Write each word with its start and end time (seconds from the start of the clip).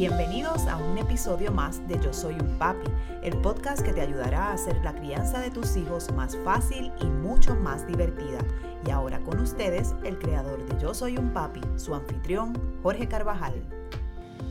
Bienvenidos 0.00 0.66
a 0.66 0.78
un 0.78 0.96
episodio 0.96 1.52
más 1.52 1.86
de 1.86 2.00
Yo 2.00 2.14
Soy 2.14 2.32
un 2.32 2.56
Papi, 2.56 2.90
el 3.22 3.36
podcast 3.42 3.82
que 3.82 3.92
te 3.92 4.00
ayudará 4.00 4.46
a 4.46 4.52
hacer 4.54 4.76
la 4.82 4.94
crianza 4.94 5.40
de 5.40 5.50
tus 5.50 5.76
hijos 5.76 6.10
más 6.14 6.38
fácil 6.42 6.90
y 7.02 7.04
mucho 7.04 7.54
más 7.54 7.86
divertida. 7.86 8.38
Y 8.86 8.92
ahora 8.92 9.20
con 9.20 9.38
ustedes, 9.40 9.94
el 10.02 10.18
creador 10.18 10.64
de 10.64 10.80
Yo 10.80 10.94
Soy 10.94 11.18
un 11.18 11.34
Papi, 11.34 11.60
su 11.76 11.94
anfitrión, 11.94 12.58
Jorge 12.82 13.08
Carvajal. 13.08 13.62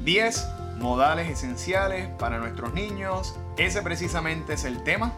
10 0.03 0.47
modales 0.77 1.27
esenciales 1.27 2.09
para 2.19 2.37
nuestros 2.37 2.75
niños. 2.75 3.35
Ese 3.57 3.81
precisamente 3.81 4.53
es 4.53 4.65
el 4.65 4.83
tema 4.83 5.13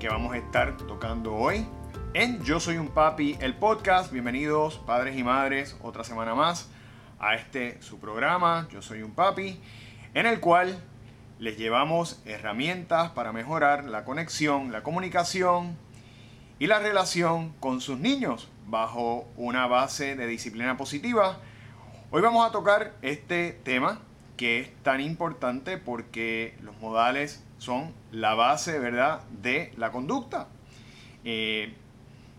que 0.00 0.08
vamos 0.08 0.32
a 0.34 0.38
estar 0.38 0.76
tocando 0.78 1.36
hoy 1.36 1.64
en 2.14 2.42
Yo 2.42 2.58
Soy 2.58 2.76
un 2.76 2.88
Papi, 2.88 3.38
el 3.40 3.54
podcast. 3.54 4.10
Bienvenidos 4.10 4.78
padres 4.78 5.16
y 5.16 5.22
madres, 5.22 5.76
otra 5.80 6.02
semana 6.02 6.34
más 6.34 6.68
a 7.20 7.34
este 7.34 7.80
su 7.82 7.98
programa, 7.98 8.66
Yo 8.72 8.82
Soy 8.82 9.02
un 9.02 9.12
Papi, 9.12 9.60
en 10.14 10.26
el 10.26 10.40
cual 10.40 10.82
les 11.38 11.56
llevamos 11.58 12.20
herramientas 12.24 13.10
para 13.10 13.32
mejorar 13.32 13.84
la 13.84 14.04
conexión, 14.04 14.72
la 14.72 14.82
comunicación 14.82 15.76
y 16.58 16.66
la 16.66 16.78
relación 16.78 17.50
con 17.60 17.80
sus 17.80 17.98
niños 17.98 18.48
bajo 18.66 19.28
una 19.36 19.66
base 19.66 20.16
de 20.16 20.26
disciplina 20.26 20.76
positiva. 20.76 21.38
Hoy 22.10 22.22
vamos 22.22 22.48
a 22.48 22.52
tocar 22.52 22.94
este 23.02 23.52
tema 23.52 24.00
que 24.36 24.60
es 24.60 24.74
tan 24.82 25.00
importante 25.00 25.76
porque 25.76 26.56
los 26.62 26.78
modales 26.80 27.44
son 27.58 27.92
la 28.10 28.34
base, 28.34 28.78
¿verdad?, 28.78 29.20
de 29.42 29.72
la 29.76 29.92
conducta. 29.92 30.48
Eh, 31.24 31.74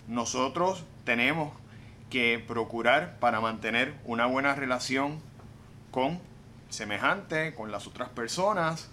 nosotros 0.07 0.83
tenemos 1.05 1.53
que 2.11 2.43
procurar 2.45 3.17
para 3.19 3.39
mantener 3.39 3.95
una 4.03 4.27
buena 4.27 4.53
relación 4.53 5.19
con 5.89 6.19
semejante, 6.69 7.55
con 7.55 7.71
las 7.71 7.87
otras 7.87 8.09
personas, 8.09 8.91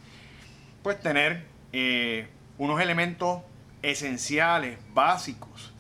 pues 0.83 1.01
tener 1.01 1.45
eh, 1.73 2.29
unos 2.57 2.81
elementos 2.81 3.43
esenciales, 3.83 4.79
básicos 4.95 5.75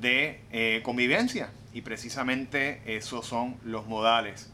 de 0.00 0.42
eh, 0.52 0.80
convivencia. 0.84 1.50
Y 1.72 1.80
precisamente 1.80 2.82
esos 2.84 3.26
son 3.26 3.56
los 3.64 3.86
modales. 3.86 4.50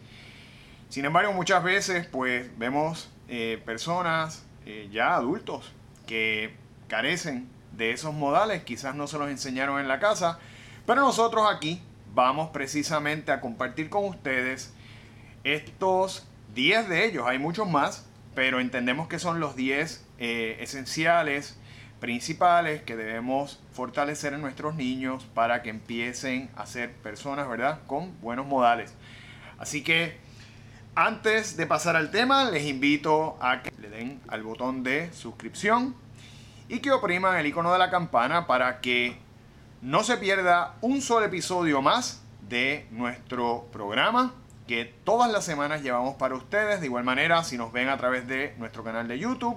Sin 0.88 1.04
embargo, 1.04 1.32
muchas 1.32 1.62
veces 1.64 2.06
pues 2.06 2.56
vemos 2.56 3.10
eh, 3.28 3.60
personas 3.66 4.44
ya 4.90 5.14
adultos 5.14 5.72
que 6.06 6.52
carecen 6.88 7.48
de 7.72 7.92
esos 7.92 8.12
modales, 8.12 8.64
quizás 8.64 8.94
no 8.94 9.06
se 9.06 9.16
los 9.16 9.30
enseñaron 9.30 9.80
en 9.80 9.88
la 9.88 9.98
casa, 9.98 10.38
pero 10.84 11.00
nosotros 11.00 11.46
aquí 11.50 11.80
vamos 12.18 12.50
precisamente 12.50 13.30
a 13.30 13.40
compartir 13.40 13.88
con 13.88 14.04
ustedes 14.04 14.74
estos 15.44 16.26
10 16.52 16.88
de 16.88 17.04
ellos. 17.04 17.24
Hay 17.28 17.38
muchos 17.38 17.70
más, 17.70 18.08
pero 18.34 18.58
entendemos 18.58 19.06
que 19.06 19.20
son 19.20 19.38
los 19.38 19.54
10 19.54 20.04
eh, 20.18 20.56
esenciales, 20.58 21.60
principales 22.00 22.82
que 22.82 22.96
debemos 22.96 23.62
fortalecer 23.70 24.32
en 24.32 24.40
nuestros 24.40 24.74
niños 24.74 25.28
para 25.32 25.62
que 25.62 25.70
empiecen 25.70 26.50
a 26.56 26.66
ser 26.66 26.92
personas, 26.92 27.48
¿verdad? 27.48 27.82
Con 27.86 28.20
buenos 28.20 28.46
modales. 28.46 28.92
Así 29.56 29.84
que 29.84 30.16
antes 30.96 31.56
de 31.56 31.68
pasar 31.68 31.94
al 31.94 32.10
tema, 32.10 32.50
les 32.50 32.64
invito 32.64 33.38
a 33.40 33.62
que 33.62 33.70
le 33.80 33.90
den 33.90 34.20
al 34.26 34.42
botón 34.42 34.82
de 34.82 35.12
suscripción 35.12 35.94
y 36.68 36.80
que 36.80 36.90
opriman 36.90 37.38
el 37.38 37.46
icono 37.46 37.72
de 37.72 37.78
la 37.78 37.90
campana 37.90 38.48
para 38.48 38.80
que 38.80 39.27
no 39.80 40.02
se 40.02 40.16
pierda 40.16 40.74
un 40.80 41.00
solo 41.00 41.26
episodio 41.26 41.80
más 41.80 42.22
de 42.48 42.86
nuestro 42.90 43.68
programa 43.72 44.34
que 44.66 44.92
todas 45.04 45.30
las 45.30 45.44
semanas 45.44 45.82
llevamos 45.82 46.16
para 46.16 46.34
ustedes. 46.34 46.80
De 46.80 46.86
igual 46.86 47.04
manera, 47.04 47.44
si 47.44 47.56
nos 47.56 47.72
ven 47.72 47.88
a 47.88 47.96
través 47.96 48.26
de 48.26 48.54
nuestro 48.58 48.82
canal 48.82 49.06
de 49.06 49.18
YouTube, 49.18 49.56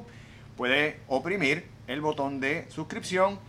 puede 0.55 0.99
oprimir 1.07 1.67
el 1.87 2.01
botón 2.01 2.39
de 2.39 2.69
suscripción 2.69 3.39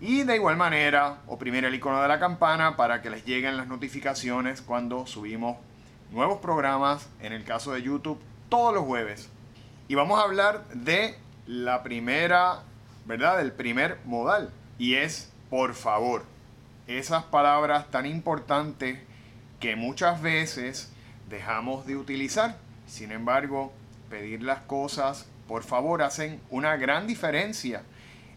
y 0.00 0.22
de 0.22 0.36
igual 0.36 0.56
manera 0.56 1.18
oprimir 1.26 1.64
el 1.64 1.74
icono 1.74 2.00
de 2.00 2.08
la 2.08 2.20
campana 2.20 2.76
para 2.76 3.02
que 3.02 3.10
les 3.10 3.24
lleguen 3.26 3.56
las 3.56 3.66
notificaciones 3.66 4.62
cuando 4.62 5.06
subimos 5.06 5.56
nuevos 6.12 6.38
programas, 6.38 7.08
en 7.20 7.32
el 7.32 7.44
caso 7.44 7.72
de 7.72 7.82
YouTube, 7.82 8.20
todos 8.48 8.72
los 8.72 8.84
jueves. 8.84 9.28
Y 9.88 9.96
vamos 9.96 10.20
a 10.20 10.22
hablar 10.22 10.64
de 10.68 11.16
la 11.46 11.82
primera, 11.82 12.62
¿verdad? 13.04 13.38
Del 13.38 13.52
primer 13.52 13.98
modal 14.04 14.52
y 14.78 14.94
es 14.94 15.29
por 15.50 15.74
favor, 15.74 16.24
esas 16.86 17.24
palabras 17.24 17.90
tan 17.90 18.06
importantes 18.06 18.98
que 19.58 19.76
muchas 19.76 20.22
veces 20.22 20.92
dejamos 21.28 21.86
de 21.86 21.96
utilizar. 21.96 22.56
Sin 22.86 23.12
embargo, 23.12 23.72
pedir 24.08 24.42
las 24.42 24.60
cosas, 24.60 25.26
por 25.46 25.64
favor, 25.64 26.02
hacen 26.02 26.40
una 26.50 26.76
gran 26.76 27.06
diferencia 27.06 27.82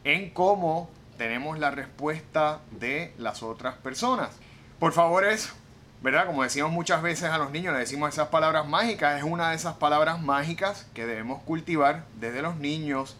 en 0.04 0.32
cómo 0.32 0.90
tenemos 1.18 1.60
la 1.60 1.72
respuesta 1.72 2.60
de 2.72 3.14
las 3.18 3.44
otras 3.44 3.76
personas. 3.76 4.32
Por 4.80 4.92
favor 4.92 5.24
es, 5.24 5.54
¿verdad? 6.02 6.26
Como 6.26 6.44
decimos 6.44 6.72
muchas 6.72 7.02
veces 7.02 7.30
a 7.30 7.38
los 7.38 7.52
niños, 7.52 7.74
le 7.74 7.80
decimos 7.80 8.12
esas 8.12 8.28
palabras 8.30 8.68
mágicas, 8.68 9.18
es 9.18 9.24
una 9.24 9.52
de 9.52 9.56
esas 9.56 9.76
palabras 9.76 10.22
mágicas 10.22 10.88
que 10.94 11.06
debemos 11.06 11.42
cultivar 11.44 12.06
desde 12.20 12.42
los 12.42 12.58
niños 12.58 13.18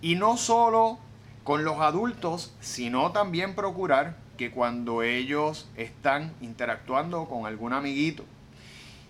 y 0.00 0.14
no 0.14 0.36
solo 0.36 0.98
con 1.46 1.64
los 1.64 1.78
adultos, 1.78 2.52
sino 2.60 3.12
también 3.12 3.54
procurar 3.54 4.16
que 4.36 4.50
cuando 4.50 5.04
ellos 5.04 5.68
están 5.76 6.34
interactuando 6.40 7.26
con 7.26 7.46
algún 7.46 7.72
amiguito 7.72 8.24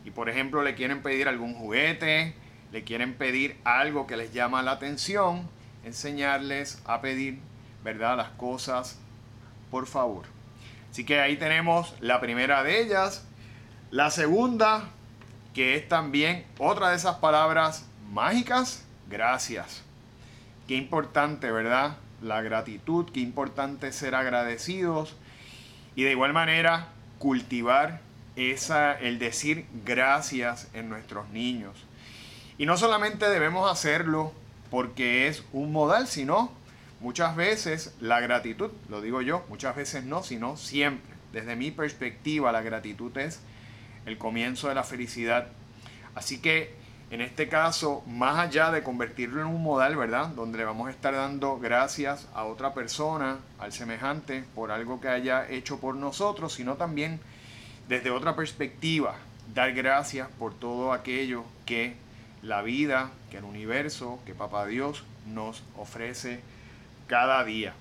y 0.05 0.11
por 0.11 0.29
ejemplo 0.29 0.63
le 0.63 0.75
quieren 0.75 1.03
pedir 1.03 1.29
algún 1.29 1.55
juguete, 1.55 2.35
le 2.73 2.85
quieren 2.85 3.15
pedir 3.15 3.57
algo 3.65 4.07
que 4.07 4.19
les 4.19 4.35
llama 4.35 4.63
la 4.63 4.73
atención, 4.73 5.49
enseñarles 5.83 6.83
a 6.85 7.01
pedir, 7.01 7.39
¿verdad? 7.83 8.19
Las 8.19 8.29
cosas, 8.33 8.99
por 9.71 9.87
favor. 9.87 10.27
Así 10.91 11.07
que 11.07 11.21
ahí 11.21 11.39
tenemos 11.39 11.95
la 12.01 12.21
primera 12.21 12.63
de 12.63 12.83
ellas. 12.83 13.27
La 13.91 14.11
segunda, 14.11 14.91
que 15.55 15.75
es 15.75 15.89
también 15.89 16.45
otra 16.59 16.91
de 16.91 16.97
esas 16.97 17.17
palabras 17.17 17.87
mágicas, 18.13 18.85
gracias. 19.09 19.83
Qué 20.69 20.75
importante, 20.75 21.51
¿verdad? 21.51 21.97
La 22.23 22.43
gratitud, 22.43 23.07
qué 23.13 23.21
importante 23.21 23.93
ser 23.93 24.15
agradecidos 24.15 25.17
y 25.95 26.05
de 26.05 26.13
igual 26.13 26.33
manera 26.33 26.89
cultivar 27.19 28.01
esa, 28.37 28.93
el 28.93 29.19
decir 29.19 29.67
gracias 29.85 30.69
en 30.75 30.89
nuestros 30.89 31.29
niños. 31.31 31.85
Y 32.59 32.67
no 32.67 32.77
solamente 32.77 33.29
debemos 33.29 33.71
hacerlo 33.71 34.33
porque 34.71 35.29
es 35.29 35.45
un 35.53 35.73
modal, 35.73 36.07
sino 36.07 36.53
muchas 37.01 37.37
veces 37.37 37.95
la 38.01 38.21
gratitud, 38.21 38.71
lo 38.89 39.01
digo 39.01 39.23
yo, 39.23 39.45
muchas 39.49 39.77
veces 39.77 40.05
no, 40.05 40.23
sino 40.23 40.57
siempre. 40.57 41.15
Desde 41.33 41.57
mi 41.57 41.71
perspectiva, 41.71 42.53
la 42.53 42.63
gratitud 42.63 43.17
es 43.19 43.41
el 44.07 44.17
comienzo 44.17 44.69
de 44.69 44.75
la 44.75 44.85
felicidad. 44.85 45.49
Así 46.15 46.41
que 46.41 46.75
en 47.09 47.21
este 47.21 47.49
caso, 47.49 48.03
más 48.09 48.37
allá 48.39 48.73
de 48.73 48.83
convertirlo 48.83 49.41
en 49.41 49.47
un 49.47 49.63
modal, 49.63 49.95
¿verdad? 49.95 50.27
Donde 50.29 50.59
le 50.59 50.65
vamos 50.65 50.89
a 50.89 50.91
estar 50.91 51.15
dando 51.15 51.57
gracias 51.59 52.27
a 52.35 52.45
otra 52.45 52.75
persona, 52.75 53.39
al 53.61 53.73
semejante, 53.73 54.45
por 54.57 54.73
algo 54.73 55.01
que 55.01 55.09
haya 55.09 55.49
hecho 55.49 55.79
por 55.79 55.95
nosotros, 55.95 56.55
sino 56.55 56.75
también 56.75 57.21
desde 57.89 58.11
otra 58.11 58.35
perspectiva, 58.35 59.15
dar 59.55 59.73
gracias 59.73 60.29
por 60.37 60.55
todo 60.55 60.93
aquello 60.93 61.45
que 61.65 61.95
la 62.43 62.63
vida, 62.63 63.13
que 63.31 63.39
el 63.39 63.45
universo, 63.45 64.19
que 64.27 64.35
Papá 64.35 64.67
Dios 64.67 65.05
nos 65.27 65.63
ofrece 65.77 66.41
cada 67.07 67.45
día. 67.45 67.73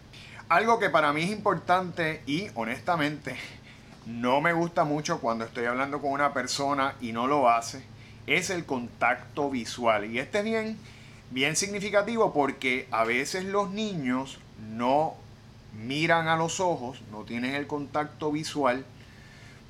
Algo 0.50 0.78
que 0.78 0.92
para 0.92 1.14
mí 1.14 1.24
es 1.24 1.32
importante 1.32 2.22
y 2.28 2.50
honestamente 2.54 3.36
no 4.06 4.40
me 4.40 4.54
gusta 4.54 4.84
mucho 4.84 5.20
cuando 5.20 5.46
estoy 5.46 5.66
hablando 5.66 6.00
con 6.00 6.12
una 6.12 6.32
persona 6.32 6.94
y 7.02 7.12
no 7.12 7.26
lo 7.26 7.50
hace 7.50 7.95
es 8.28 8.50
el 8.50 8.66
contacto 8.66 9.50
visual. 9.50 10.12
Y 10.12 10.20
este 10.20 10.40
es 10.40 10.44
bien, 10.46 10.78
bien 11.32 11.56
significativo 11.56 12.34
porque 12.34 12.88
a 12.92 13.04
veces 13.04 13.46
los 13.46 13.70
niños 13.72 14.40
no 14.76 15.16
miran 15.74 16.28
a 16.28 16.38
los 16.38 16.60
ojos, 16.60 17.02
no 17.12 17.24
tienen 17.24 17.56
el 17.56 17.68
contacto 17.68 18.32
visual 18.32 18.86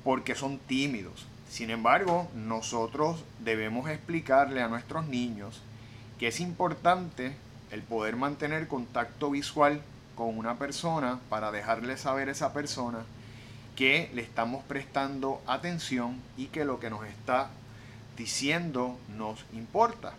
porque 0.04 0.34
son 0.34 0.58
tímidos. 0.58 1.26
Sin 1.50 1.70
embargo, 1.70 2.28
nosotros 2.34 3.24
debemos 3.40 3.88
explicarle 3.88 4.62
a 4.62 4.68
nuestros 4.68 5.06
niños 5.06 5.62
que 6.18 6.28
es 6.28 6.40
importante 6.40 7.34
el 7.70 7.82
poder 7.82 8.16
mantener 8.16 8.68
contacto 8.68 9.30
visual 9.30 9.82
con 10.14 10.38
una 10.38 10.58
persona 10.58 11.20
para 11.28 11.52
dejarle 11.52 11.96
saber 11.96 12.28
a 12.28 12.32
esa 12.32 12.52
persona 12.52 13.04
que 13.74 14.10
le 14.14 14.22
estamos 14.22 14.64
prestando 14.64 15.42
atención 15.46 16.20
y 16.36 16.46
que 16.46 16.64
lo 16.64 16.80
que 16.80 16.88
nos 16.88 17.04
está 17.06 17.50
diciendo 18.16 18.98
nos 19.16 19.44
importa. 19.52 20.14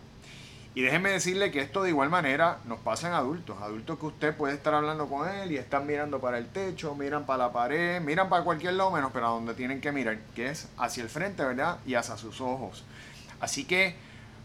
Y 0.74 0.82
déjenme 0.82 1.10
decirle 1.10 1.50
que 1.50 1.60
esto 1.60 1.82
de 1.82 1.90
igual 1.90 2.08
manera 2.08 2.58
nos 2.64 2.78
pasa 2.78 3.08
en 3.08 3.14
adultos. 3.14 3.60
Adultos 3.60 3.98
que 3.98 4.06
usted 4.06 4.36
puede 4.36 4.54
estar 4.54 4.74
hablando 4.74 5.08
con 5.08 5.28
él 5.28 5.50
y 5.50 5.56
están 5.56 5.86
mirando 5.86 6.20
para 6.20 6.38
el 6.38 6.46
techo, 6.46 6.94
miran 6.94 7.26
para 7.26 7.46
la 7.46 7.52
pared, 7.52 8.00
miran 8.00 8.28
para 8.28 8.44
cualquier 8.44 8.74
lado 8.74 8.92
menos 8.92 9.10
para 9.10 9.26
donde 9.26 9.54
tienen 9.54 9.80
que 9.80 9.90
mirar, 9.90 10.18
que 10.36 10.50
es 10.50 10.68
hacia 10.76 11.02
el 11.02 11.08
frente, 11.08 11.44
¿verdad? 11.44 11.78
Y 11.84 11.94
hacia 11.94 12.16
sus 12.16 12.40
ojos. 12.40 12.84
Así 13.40 13.64
que 13.64 13.96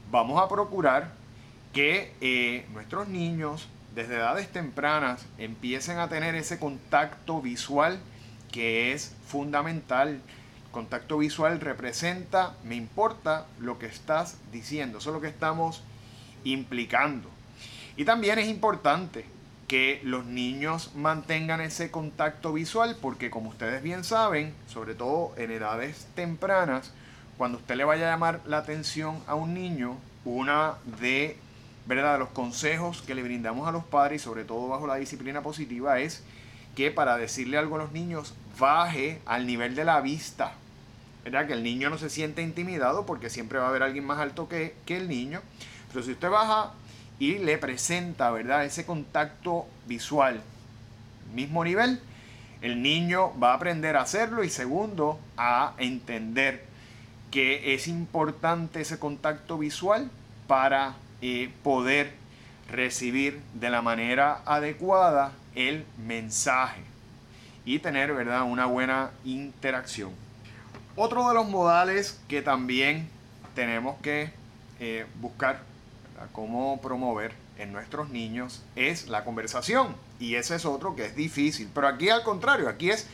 vamos 0.10 0.42
a 0.42 0.48
procurar 0.48 1.12
que 1.72 2.14
eh, 2.22 2.66
nuestros 2.74 3.08
niños 3.08 3.68
desde 3.94 4.16
edades 4.16 4.52
tempranas 4.52 5.26
empiecen 5.38 6.00
a 6.00 6.10
tener 6.10 6.36
ese 6.36 6.58
contacto 6.58 7.42
visual 7.42 8.00
que 8.52 8.94
es 8.94 9.16
fundamental. 9.28 10.22
Contacto 10.74 11.20
visual 11.20 11.62
representa, 11.62 12.56
me 12.64 12.74
importa 12.74 13.46
lo 13.60 13.78
que 13.78 13.86
estás 13.86 14.38
diciendo, 14.52 14.98
eso 14.98 15.12
es 15.12 15.14
lo 15.14 15.22
que 15.22 15.28
estamos 15.28 15.84
implicando. 16.44 17.30
Y 17.96 18.06
también 18.06 18.40
es 18.40 18.48
importante 18.48 19.24
que 19.68 20.02
los 20.04 20.26
niños 20.26 20.96
mantengan 20.96 21.62
ese 21.62 21.92
contacto 21.92 22.54
visual 22.54 22.98
porque 23.00 23.30
como 23.30 23.52
ustedes 23.52 23.84
bien 23.84 24.04
saben, 24.04 24.56
sobre 24.68 24.96
todo 24.96 25.34
en 25.38 25.52
edades 25.52 26.08
tempranas, 26.16 26.92
cuando 27.38 27.60
usted 27.60 27.76
le 27.76 27.84
vaya 27.84 28.08
a 28.08 28.12
llamar 28.12 28.42
la 28.48 28.58
atención 28.58 29.22
a 29.28 29.36
un 29.36 29.54
niño, 29.54 29.96
una 30.26 30.80
de, 31.00 31.38
¿verdad? 31.86 32.18
los 32.18 32.30
consejos 32.30 33.04
que 33.04 33.14
le 33.14 33.22
brindamos 33.22 33.68
a 33.68 33.72
los 33.72 33.84
padres, 33.84 34.24
sobre 34.24 34.44
todo 34.44 34.70
bajo 34.70 34.88
la 34.88 34.96
disciplina 34.96 35.44
positiva, 35.44 36.00
es 36.00 36.24
que 36.76 36.90
para 36.90 37.16
decirle 37.18 37.60
algo 37.60 37.76
a 37.76 37.84
los 37.84 37.92
niños, 37.92 38.34
baje 38.60 39.22
al 39.28 39.46
nivel 39.46 39.76
de 39.76 39.86
la 39.86 40.02
vista. 40.02 40.54
¿Verdad? 41.24 41.48
Que 41.48 41.54
el 41.54 41.64
niño 41.64 41.90
no 41.90 41.98
se 41.98 42.10
siente 42.10 42.42
intimidado 42.42 43.06
porque 43.06 43.30
siempre 43.30 43.60
va 43.60 43.66
a 43.66 43.70
haber 43.70 43.84
alguien 43.84 44.06
más 44.06 44.20
alto 44.20 44.48
que, 44.48 44.76
que 44.86 44.98
el 44.98 45.08
niño. 45.08 45.42
Pero 45.92 46.04
si 46.04 46.12
usted 46.12 46.30
baja 46.30 46.74
y 47.20 47.38
le 47.38 47.58
presenta, 47.58 48.32
¿verdad? 48.32 48.66
Ese 48.66 48.86
contacto 48.86 49.66
visual, 49.88 50.42
mismo 51.34 51.64
nivel, 51.64 52.00
el 52.62 52.82
niño 52.82 53.38
va 53.40 53.52
a 53.52 53.56
aprender 53.56 53.98
a 53.98 54.02
hacerlo 54.02 54.44
y 54.44 54.50
segundo, 54.50 55.20
a 55.38 55.74
entender 55.78 56.64
que 57.30 57.74
es 57.74 57.88
importante 57.88 58.82
ese 58.82 59.00
contacto 59.00 59.58
visual 59.58 60.10
para 60.48 60.96
eh, 61.22 61.52
poder 61.64 62.14
recibir 62.70 63.42
de 63.54 63.70
la 63.70 63.82
manera 63.82 64.42
adecuada 64.46 65.32
el 65.56 65.86
mensaje 66.06 66.82
y 67.66 67.80
tener 67.80 68.14
¿verdad? 68.14 68.44
una 68.44 68.66
buena 68.66 69.12
interacción. 69.26 70.23
Otro 70.96 71.28
de 71.28 71.34
los 71.34 71.48
modales 71.48 72.20
que 72.28 72.42
también 72.42 73.10
tenemos 73.56 74.00
que 74.02 74.32
eh, 74.80 75.06
buscar 75.22 75.62
cómo 76.32 76.80
promover 76.82 77.34
en 77.58 77.72
nuestros 77.72 78.10
niños 78.10 78.64
es 78.76 79.08
la 79.08 79.24
conversación. 79.24 79.96
Y 80.20 80.36
ese 80.36 80.56
es 80.56 80.66
otro 80.66 80.96
que 80.96 81.06
es 81.06 81.16
difícil. 81.16 81.70
Pero 81.74 81.88
aquí 81.88 82.10
al 82.10 82.24
contrario, 82.24 82.70
aquí 82.70 82.92
es, 82.92 83.08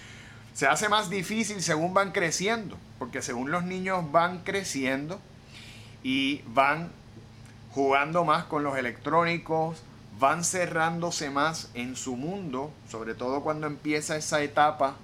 se 0.53 0.67
hace 0.67 0.89
más 0.89 1.09
difícil 1.09 1.61
según 1.61 1.93
van 1.93 2.11
creciendo. 2.11 2.77
Porque 2.97 3.21
según 3.21 3.51
los 3.51 3.63
niños 3.63 4.11
van 4.11 4.39
creciendo 4.39 5.19
y 6.03 6.41
van 6.47 6.91
jugando 7.71 8.25
más 8.25 8.43
con 8.45 8.63
los 8.63 8.77
electrónicos, 8.77 9.81
van 10.19 10.43
cerrándose 10.43 11.29
más 11.29 11.69
en 11.75 11.95
su 11.95 12.17
mundo, 12.17 12.73
sobre 12.89 13.13
todo 13.13 13.41
cuando 13.41 13.67
empieza 13.67 14.17
esa 14.17 14.41
etapa 14.41 14.97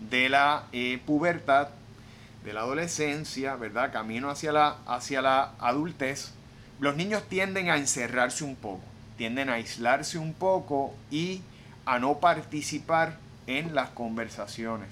de 0.00 0.30
la 0.30 0.64
eh, 0.72 1.00
pubertad, 1.04 1.68
de 2.44 2.52
la 2.52 2.60
adolescencia, 2.60 3.56
¿verdad? 3.56 3.92
Camino 3.92 4.30
hacia 4.30 4.52
la, 4.52 4.76
hacia 4.86 5.22
la 5.22 5.52
adultez 5.58 6.32
los 6.82 6.96
niños 6.96 7.22
tienden 7.28 7.70
a 7.70 7.76
encerrarse 7.76 8.42
un 8.42 8.56
poco, 8.56 8.82
tienden 9.16 9.48
a 9.48 9.54
aislarse 9.54 10.18
un 10.18 10.34
poco 10.34 10.92
y 11.12 11.40
a 11.86 12.00
no 12.00 12.18
participar 12.18 13.18
en 13.46 13.72
las 13.72 13.90
conversaciones. 13.90 14.88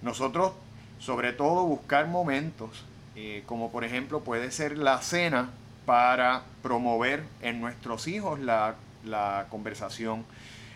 Nosotros, 0.00 0.52
sobre 1.00 1.32
todo, 1.32 1.64
buscar 1.64 2.06
momentos, 2.06 2.84
eh, 3.16 3.42
como 3.46 3.72
por 3.72 3.82
ejemplo 3.82 4.20
puede 4.20 4.52
ser 4.52 4.78
la 4.78 5.02
cena, 5.02 5.50
para 5.86 6.42
promover 6.62 7.24
en 7.42 7.60
nuestros 7.60 8.06
hijos 8.06 8.38
la, 8.38 8.76
conversación. 9.50 10.24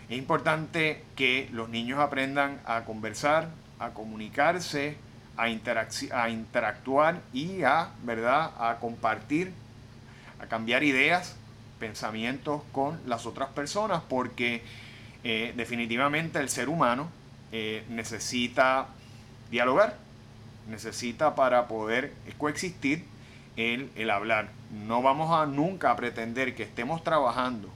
Es 0.09 0.17
importante 0.17 1.03
que 1.15 1.47
los 1.53 1.69
niños 1.69 1.99
aprendan 1.99 2.59
a 2.65 2.83
conversar, 2.83 3.47
a 3.79 3.91
comunicarse, 3.91 4.97
a, 5.37 5.45
a 5.45 6.29
interactuar 6.29 7.21
y 7.33 7.63
a, 7.63 7.89
¿verdad? 8.03 8.51
a 8.57 8.77
compartir 8.79 9.53
a 10.43 10.47
cambiar 10.47 10.83
ideas, 10.83 11.35
pensamientos 11.79 12.61
con 12.71 12.99
las 13.05 13.25
otras 13.25 13.49
personas, 13.49 14.03
porque 14.07 14.61
eh, 15.23 15.53
definitivamente 15.55 16.39
el 16.39 16.49
ser 16.49 16.69
humano 16.69 17.09
eh, 17.51 17.85
necesita 17.89 18.87
dialogar, 19.49 19.95
necesita 20.69 21.35
para 21.35 21.67
poder 21.67 22.13
coexistir 22.37 23.05
el, 23.55 23.89
el 23.95 24.09
hablar. 24.09 24.49
No 24.85 25.01
vamos 25.01 25.31
a 25.31 25.45
nunca 25.45 25.95
pretender 25.95 26.55
que 26.55 26.63
estemos 26.63 27.03
trabajando, 27.03 27.69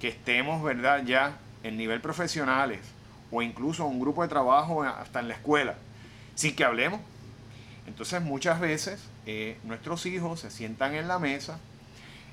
que 0.00 0.08
estemos, 0.08 0.62
¿verdad?, 0.62 1.04
ya 1.04 1.36
en 1.62 1.76
nivel 1.76 2.00
profesionales 2.00 2.80
o 3.30 3.42
incluso 3.42 3.86
un 3.86 4.00
grupo 4.00 4.22
de 4.22 4.28
trabajo 4.28 4.82
hasta 4.82 5.20
en 5.20 5.28
la 5.28 5.34
escuela, 5.34 5.74
sin 6.40 6.56
que 6.56 6.64
hablemos. 6.64 7.00
Entonces 7.86 8.22
muchas 8.22 8.60
veces 8.60 8.98
eh, 9.26 9.58
nuestros 9.64 10.06
hijos 10.06 10.40
se 10.40 10.50
sientan 10.50 10.94
en 10.94 11.06
la 11.06 11.18
mesa 11.18 11.58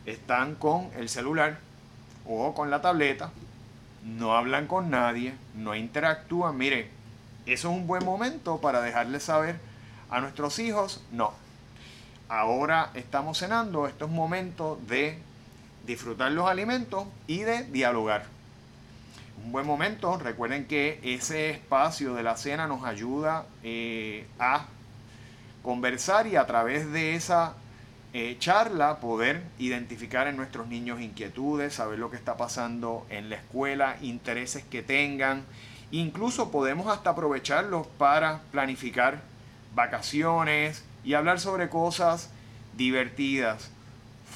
están 0.06 0.56
con 0.56 0.89
el 0.95 1.09
celular 1.09 1.59
o 2.25 2.54
con 2.54 2.71
la 2.71 2.81
tableta, 2.81 3.31
no 4.06 4.38
hablan 4.38 4.65
con 4.65 4.89
nadie, 4.89 5.33
no 5.54 5.75
interactúan. 5.75 6.57
Mire, 6.57 6.89
eso 7.45 7.69
es 7.69 7.75
un 7.75 7.88
buen 7.88 8.06
momento 8.06 8.62
para 8.62 8.81
dejarles 8.81 9.24
saber 9.24 9.59
a 10.10 10.21
nuestros 10.21 10.60
hijos, 10.60 11.03
no. 11.12 11.33
Ahora 12.30 12.92
estamos 12.94 13.39
cenando, 13.39 13.88
esto 13.88 14.06
es 14.06 14.12
momento 14.12 14.80
de 14.88 15.19
disfrutar 15.86 16.31
los 16.31 16.50
alimentos 16.50 17.07
y 17.27 17.39
de 17.39 17.63
dialogar. 17.63 18.37
Buen 19.49 19.65
momento, 19.65 20.17
recuerden 20.17 20.65
que 20.65 20.99
ese 21.03 21.51
espacio 21.51 22.13
de 22.15 22.21
la 22.21 22.35
cena 22.35 22.67
nos 22.67 22.83
ayuda 22.83 23.45
eh, 23.63 24.27
a 24.39 24.65
conversar 25.63 26.27
y 26.27 26.35
a 26.35 26.45
través 26.45 26.91
de 26.91 27.15
esa 27.15 27.53
eh, 28.11 28.35
charla 28.39 28.99
poder 28.99 29.41
identificar 29.57 30.27
en 30.27 30.35
nuestros 30.35 30.67
niños 30.67 30.99
inquietudes, 30.99 31.75
saber 31.75 31.97
lo 31.97 32.11
que 32.11 32.17
está 32.17 32.35
pasando 32.35 33.05
en 33.09 33.29
la 33.29 33.38
escuela, 33.38 33.95
intereses 34.01 34.65
que 34.65 34.83
tengan. 34.83 35.45
Incluso 35.91 36.51
podemos 36.51 36.88
hasta 36.88 37.11
aprovecharlos 37.11 37.88
para 37.88 38.41
planificar 38.51 39.21
vacaciones 39.73 40.83
y 41.05 41.13
hablar 41.13 41.39
sobre 41.39 41.69
cosas 41.69 42.31
divertidas 42.75 43.71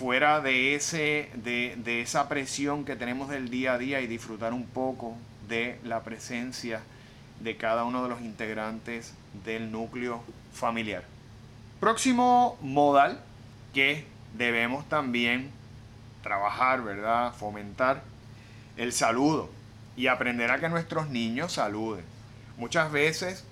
fuera 0.01 0.41
de, 0.41 0.73
ese, 0.73 1.29
de, 1.35 1.75
de 1.77 2.01
esa 2.01 2.27
presión 2.27 2.85
que 2.85 2.95
tenemos 2.95 3.29
del 3.29 3.51
día 3.51 3.73
a 3.73 3.77
día 3.77 4.01
y 4.01 4.07
disfrutar 4.07 4.51
un 4.51 4.65
poco 4.65 5.15
de 5.47 5.77
la 5.83 6.01
presencia 6.01 6.81
de 7.39 7.55
cada 7.55 7.83
uno 7.83 8.01
de 8.01 8.09
los 8.09 8.19
integrantes 8.21 9.13
del 9.45 9.71
núcleo 9.71 10.23
familiar. 10.53 11.03
Próximo 11.79 12.57
modal 12.61 13.21
que 13.75 14.07
debemos 14.33 14.89
también 14.89 15.51
trabajar, 16.23 16.83
¿verdad? 16.83 17.35
Fomentar 17.35 18.01
el 18.77 18.93
saludo 18.93 19.51
y 19.95 20.07
aprender 20.07 20.49
a 20.49 20.59
que 20.59 20.67
nuestros 20.67 21.09
niños 21.09 21.53
saluden. 21.53 22.03
Muchas 22.57 22.91
veces 22.91 23.45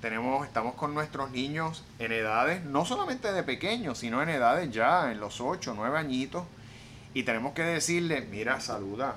tenemos, 0.00 0.46
estamos 0.46 0.74
con 0.74 0.94
nuestros 0.94 1.30
niños 1.30 1.84
en 1.98 2.12
edades, 2.12 2.64
no 2.64 2.84
solamente 2.84 3.32
de 3.32 3.42
pequeños, 3.42 3.98
sino 3.98 4.22
en 4.22 4.28
edades 4.28 4.70
ya, 4.70 5.10
en 5.10 5.20
los 5.20 5.40
8, 5.40 5.74
9 5.76 5.98
añitos, 5.98 6.44
y 7.14 7.24
tenemos 7.24 7.52
que 7.52 7.62
decirle, 7.62 8.20
mira, 8.22 8.60
saluda. 8.60 9.16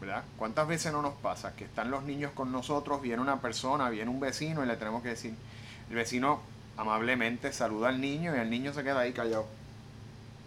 ¿Verdad? 0.00 0.22
¿Cuántas 0.36 0.68
veces 0.68 0.92
no 0.92 1.02
nos 1.02 1.14
pasa 1.14 1.56
que 1.56 1.64
están 1.64 1.90
los 1.90 2.04
niños 2.04 2.30
con 2.32 2.52
nosotros, 2.52 3.02
viene 3.02 3.20
una 3.20 3.40
persona, 3.40 3.90
viene 3.90 4.10
un 4.10 4.20
vecino 4.20 4.62
y 4.62 4.66
le 4.66 4.76
tenemos 4.76 5.02
que 5.02 5.08
decir, 5.08 5.34
el 5.90 5.96
vecino 5.96 6.40
amablemente 6.76 7.52
saluda 7.52 7.88
al 7.88 8.00
niño 8.00 8.34
y 8.34 8.38
el 8.38 8.48
niño 8.48 8.72
se 8.72 8.84
queda 8.84 9.00
ahí 9.00 9.12
callado, 9.12 9.46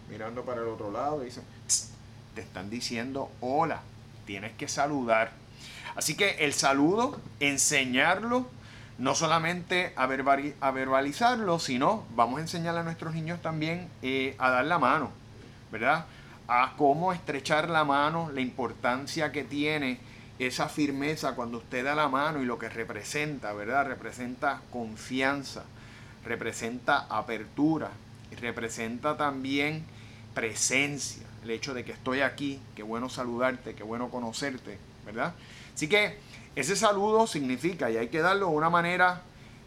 mirando 0.08 0.42
para 0.44 0.62
el 0.62 0.68
otro 0.68 0.90
lado 0.90 1.22
y 1.22 1.26
dice, 1.26 1.42
te 2.34 2.40
están 2.40 2.70
diciendo 2.70 3.30
hola, 3.42 3.82
tienes 4.24 4.52
que 4.52 4.68
saludar. 4.68 5.32
Así 5.94 6.16
que 6.16 6.44
el 6.44 6.54
saludo, 6.54 7.20
enseñarlo, 7.38 8.46
no 9.02 9.16
solamente 9.16 9.92
a, 9.96 10.06
verbalizarlo, 10.06 11.58
sino 11.58 12.04
vamos 12.14 12.38
a 12.38 12.42
enseñar 12.42 12.76
a 12.76 12.84
nuestros 12.84 13.14
niños 13.14 13.42
también 13.42 13.88
eh, 14.00 14.36
a 14.38 14.48
dar 14.50 14.64
la 14.64 14.78
mano, 14.78 15.10
¿verdad? 15.72 16.06
A 16.46 16.74
cómo 16.76 17.12
estrechar 17.12 17.68
la 17.68 17.82
mano, 17.82 18.30
la 18.32 18.40
importancia 18.40 19.32
que 19.32 19.42
tiene 19.42 19.98
esa 20.38 20.68
firmeza 20.68 21.34
cuando 21.34 21.58
usted 21.58 21.84
da 21.84 21.96
la 21.96 22.06
mano 22.06 22.40
y 22.40 22.44
lo 22.44 22.60
que 22.60 22.68
representa, 22.68 23.52
¿verdad? 23.52 23.86
Representa 23.86 24.60
confianza 24.70 25.64
representa 26.24 27.06
apertura 27.10 27.90
representa 28.40 29.16
también 29.16 29.84
presencia. 30.34 31.26
El 31.42 31.50
hecho 31.50 31.74
de 31.74 31.84
que 31.84 31.92
estoy 31.92 32.20
aquí, 32.20 32.60
qué 32.76 32.82
bueno 32.82 33.08
saludarte, 33.08 33.74
qué 33.74 33.82
bueno 33.82 34.10
conocerte, 34.10 34.78
¿verdad? 35.04 35.34
Así 35.74 35.88
que 35.88 36.18
ese 36.56 36.76
saludo 36.76 37.26
significa, 37.26 37.90
y 37.90 37.96
hay 37.96 38.08
que 38.08 38.20
darlo 38.20 38.48
de 38.48 38.52
una 38.52 38.70
manera 38.70 39.22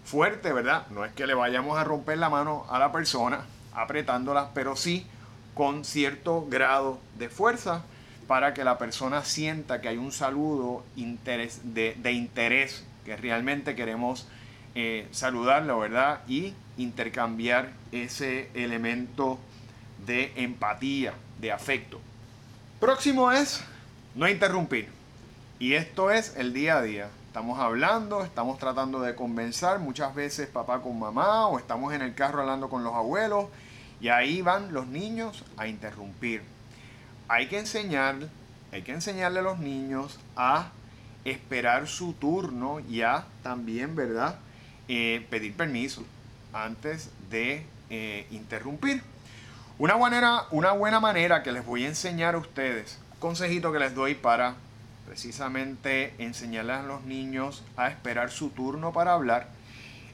fuerte, 0.06 0.54
¿verdad? 0.54 0.86
No 0.92 1.04
es 1.04 1.14
que 1.14 1.26
le 1.26 1.34
vayamos 1.34 1.78
a 1.78 1.84
romper 1.84 2.18
la 2.18 2.30
mano 2.30 2.66
a 2.70 2.78
la 2.80 2.92
persona 2.92 3.46
apretándola, 3.74 4.52
pero 4.54 4.76
sí 4.76 5.08
con 5.54 5.86
cierto 5.86 6.46
grado 6.48 7.00
de 7.18 7.30
fuerza 7.30 7.84
para 8.28 8.54
que 8.54 8.64
la 8.64 8.78
persona 8.78 9.24
sienta 9.24 9.82
que 9.82 9.88
hay 9.88 9.98
un 9.98 10.12
saludo 10.12 10.84
de, 10.96 12.12
interés, 12.12 12.84
que 13.06 13.16
realmente 13.16 13.76
queremos 13.76 14.28
eh, 14.74 15.08
saludarlo, 15.12 15.80
¿verdad? 15.80 16.22
Y 16.28 16.54
intercambiar 16.78 17.70
ese 17.92 18.50
elemento 18.54 19.40
de 20.06 20.34
empatía, 20.36 21.14
de 21.40 21.52
afecto. 21.52 22.02
Próximo 22.80 23.32
es 23.32 23.64
no 24.16 24.28
interrumpir. 24.28 24.95
Y 25.58 25.76
esto 25.76 26.12
es 26.12 26.36
el 26.36 26.52
día 26.52 26.78
a 26.78 26.82
día. 26.82 27.08
Estamos 27.28 27.60
hablando, 27.60 28.24
estamos 28.24 28.60
tratando 28.60 29.00
de 29.00 29.16
convencer, 29.16 29.80
muchas 29.80 30.14
veces 30.14 30.50
papá 30.50 30.82
con 30.82 31.00
mamá 31.00 31.48
o 31.48 31.58
estamos 31.58 31.94
en 31.94 32.02
el 32.02 32.14
carro 32.14 32.42
hablando 32.42 32.68
con 32.68 32.84
los 32.84 32.94
abuelos 32.94 33.46
y 34.02 34.10
ahí 34.10 34.42
van 34.42 34.74
los 34.74 34.88
niños 34.88 35.46
a 35.56 35.68
interrumpir. 35.68 36.42
Hay 37.30 37.48
que 37.48 37.58
enseñar, 37.58 38.16
hay 38.74 38.82
que 38.82 38.92
enseñarle 38.92 39.40
a 39.40 39.44
los 39.44 39.60
niños 39.60 40.20
a 40.36 40.72
esperar 41.24 41.88
su 41.88 42.12
turno 42.14 42.82
y 42.82 43.02
a 43.02 43.26
también, 43.42 43.96
¿verdad? 43.96 44.36
Eh, 44.90 45.26
pedir 45.30 45.56
permiso 45.56 46.04
antes 46.52 47.10
de 47.30 47.66
eh, 47.90 48.28
interrumpir. 48.30 49.02
Una, 49.78 49.96
una 50.52 50.72
buena 50.74 51.00
manera 51.00 51.44
que 51.44 51.54
les 51.54 51.66
voy 51.66 51.86
a 51.86 51.88
enseñar 51.88 52.36
a 52.36 52.40
ustedes, 52.40 53.00
consejito 53.20 53.72
que 53.72 53.80
les 53.80 53.96
doy 53.96 54.16
para 54.16 54.56
precisamente 55.06 56.14
enseñarles 56.18 56.78
a 56.78 56.84
los 56.84 57.04
niños 57.04 57.64
a 57.78 57.88
esperar 57.90 58.32
su 58.32 58.50
turno 58.50 58.92
para 58.92 59.14
hablar, 59.14 59.50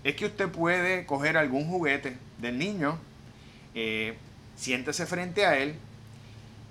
es 0.03 0.15
que 0.15 0.25
usted 0.25 0.50
puede 0.50 1.05
coger 1.05 1.38
algún 1.38 1.67
juguete 1.67 2.17
del 2.39 2.57
niño, 2.57 2.98
eh, 3.74 4.17
siéntese 4.55 5.05
frente 5.05 5.45
a 5.45 5.57
él 5.57 5.75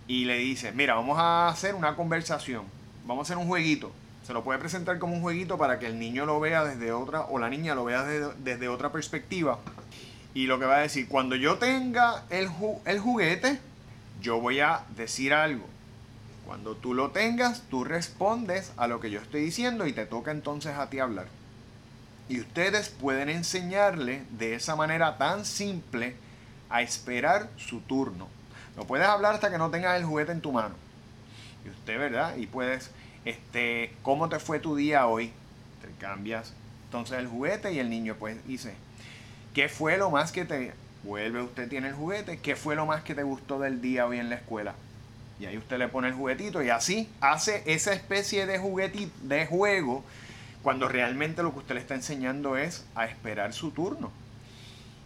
y 0.07 0.25
le 0.25 0.39
dice, 0.39 0.73
mira, 0.73 0.95
vamos 0.95 1.19
a 1.19 1.49
hacer 1.49 1.75
una 1.75 1.97
conversación, 1.97 2.65
vamos 3.07 3.23
a 3.23 3.33
hacer 3.33 3.39
un 3.39 3.49
jueguito. 3.49 3.93
Se 4.27 4.33
lo 4.33 4.45
puede 4.45 4.59
presentar 4.59 4.99
como 4.99 5.15
un 5.15 5.23
jueguito 5.23 5.57
para 5.57 5.79
que 5.79 5.87
el 5.87 5.99
niño 5.99 6.27
lo 6.27 6.39
vea 6.39 6.65
desde 6.65 6.93
otra, 6.93 7.23
o 7.23 7.39
la 7.39 7.49
niña 7.49 7.75
lo 7.75 7.85
vea 7.85 8.05
desde, 8.05 8.69
otra 8.69 8.93
perspectiva. 8.93 9.59
Y 10.35 10.47
lo 10.47 10.59
que 10.59 10.67
va 10.67 10.77
a 10.77 10.81
decir, 10.81 11.09
cuando 11.09 11.37
yo 11.37 11.59
tenga 11.59 12.25
el 12.31 12.49
juguete, 12.49 13.59
yo 14.21 14.41
voy 14.41 14.61
a 14.61 14.83
decir 14.97 15.33
algo 15.33 15.67
cuando 16.50 16.75
tú 16.75 16.95
lo 16.95 17.12
tengas, 17.12 17.62
tú 17.71 17.85
respondes 17.85 18.73
a 18.76 18.88
lo 18.88 18.99
que 18.99 19.09
yo 19.09 19.21
estoy 19.21 19.40
diciendo 19.40 19.87
y 19.87 19.92
te 19.92 20.04
toca 20.04 20.33
entonces 20.33 20.76
a 20.76 20.90
ti 20.90 20.99
hablar. 20.99 21.28
Y 22.28 22.40
ustedes 22.40 22.88
pueden 22.88 23.28
enseñarle 23.28 24.25
de 24.30 24.57
esa 24.57 24.75
manera 24.75 25.16
tan 25.16 25.45
simple 25.45 26.16
a 26.69 26.83
esperar 26.83 27.50
su 27.57 27.78
turno. 27.83 28.26
No 28.76 28.83
puedes 28.83 29.07
hablar 29.07 29.35
hasta 29.35 29.49
que 29.49 29.59
no 29.59 29.71
tengas 29.71 29.97
el 29.97 30.04
juguete 30.04 30.33
en 30.33 30.40
tu 30.40 30.50
mano. 30.50 30.75
Y 31.64 31.69
usted, 31.69 32.00
¿verdad? 32.00 32.35
Y 32.37 32.49
puedes, 32.49 32.90
este, 33.25 33.95
¿cómo 34.02 34.28
te 34.28 34.40
fue 34.40 34.59
tu 34.59 34.75
día 34.75 35.07
hoy? 35.07 35.33
Te 35.80 36.04
cambias 36.04 36.52
entonces 36.87 37.21
el 37.21 37.28
juguete 37.28 37.73
y 37.73 37.78
el 37.78 37.88
niño 37.88 38.16
pues 38.19 38.45
dice, 38.45 38.75
¿qué 39.54 39.69
fue 39.69 39.99
lo 39.99 40.11
más 40.11 40.33
que 40.33 40.45
te... 40.45 40.73
Vuelve, 41.04 41.42
usted 41.42 41.69
tiene 41.69 41.87
el 41.87 41.95
juguete, 41.95 42.40
¿qué 42.40 42.57
fue 42.57 42.75
lo 42.75 42.87
más 42.87 43.04
que 43.04 43.14
te 43.14 43.23
gustó 43.23 43.61
del 43.61 43.80
día 43.80 44.04
hoy 44.04 44.19
en 44.19 44.30
la 44.30 44.35
escuela? 44.35 44.75
Y 45.40 45.47
ahí 45.47 45.56
usted 45.56 45.78
le 45.78 45.88
pone 45.88 46.09
el 46.09 46.14
juguetito 46.14 46.62
y 46.62 46.68
así 46.68 47.09
hace 47.23 47.62
esa 47.64 47.94
especie 47.94 48.44
de 48.44 48.59
juguetito, 48.59 49.11
de 49.23 49.47
juego, 49.47 50.04
cuando 50.62 50.87
realmente 50.87 51.42
lo 51.42 51.52
que 51.54 51.61
usted 51.61 51.75
le 51.76 51.80
está 51.80 51.94
enseñando 51.94 52.59
es 52.59 52.85
a 52.94 53.06
esperar 53.06 53.54
su 53.54 53.70
turno. 53.70 54.12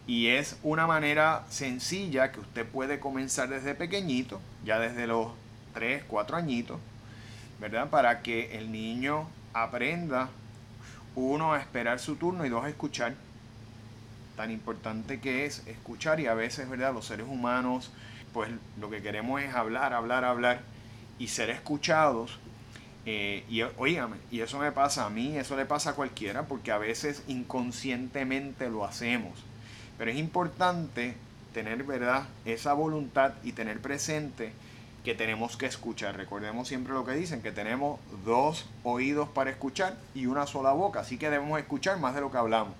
Y 0.08 0.26
es 0.26 0.58
una 0.64 0.88
manera 0.88 1.44
sencilla 1.48 2.32
que 2.32 2.40
usted 2.40 2.66
puede 2.66 2.98
comenzar 2.98 3.48
desde 3.48 3.76
pequeñito, 3.76 4.40
ya 4.64 4.80
desde 4.80 5.06
los 5.06 5.28
3, 5.72 6.02
4 6.08 6.36
añitos, 6.36 6.80
¿verdad? 7.60 7.88
Para 7.88 8.20
que 8.20 8.58
el 8.58 8.72
niño 8.72 9.28
aprenda, 9.52 10.30
uno, 11.14 11.54
a 11.54 11.60
esperar 11.60 12.00
su 12.00 12.16
turno 12.16 12.44
y 12.44 12.48
dos, 12.48 12.64
a 12.64 12.68
escuchar. 12.68 13.14
Tan 14.36 14.50
importante 14.50 15.20
que 15.20 15.46
es 15.46 15.64
escuchar 15.68 16.18
y 16.18 16.26
a 16.26 16.34
veces, 16.34 16.68
¿verdad? 16.68 16.92
Los 16.92 17.06
seres 17.06 17.26
humanos 17.28 17.92
pues 18.34 18.50
lo 18.78 18.90
que 18.90 19.00
queremos 19.00 19.40
es 19.40 19.54
hablar, 19.54 19.94
hablar, 19.94 20.24
hablar 20.24 20.60
y 21.18 21.28
ser 21.28 21.48
escuchados. 21.48 22.38
Eh, 23.06 23.44
y 23.48 23.62
oígame, 23.62 24.16
y 24.30 24.40
eso 24.40 24.58
me 24.58 24.72
pasa 24.72 25.06
a 25.06 25.10
mí, 25.10 25.36
eso 25.36 25.56
le 25.56 25.64
pasa 25.64 25.90
a 25.90 25.94
cualquiera, 25.94 26.42
porque 26.42 26.72
a 26.72 26.78
veces 26.78 27.22
inconscientemente 27.28 28.68
lo 28.68 28.84
hacemos. 28.84 29.32
Pero 29.96 30.10
es 30.10 30.18
importante 30.18 31.14
tener, 31.52 31.84
¿verdad?, 31.84 32.24
esa 32.44 32.72
voluntad 32.72 33.34
y 33.44 33.52
tener 33.52 33.80
presente 33.80 34.52
que 35.04 35.14
tenemos 35.14 35.56
que 35.56 35.66
escuchar. 35.66 36.16
Recordemos 36.16 36.66
siempre 36.66 36.94
lo 36.94 37.04
que 37.04 37.12
dicen, 37.12 37.42
que 37.42 37.52
tenemos 37.52 38.00
dos 38.24 38.66
oídos 38.82 39.28
para 39.28 39.50
escuchar 39.50 39.96
y 40.14 40.26
una 40.26 40.46
sola 40.46 40.72
boca, 40.72 41.00
así 41.00 41.18
que 41.18 41.30
debemos 41.30 41.60
escuchar 41.60 41.98
más 42.00 42.14
de 42.14 42.22
lo 42.22 42.32
que 42.32 42.38
hablamos. 42.38 42.74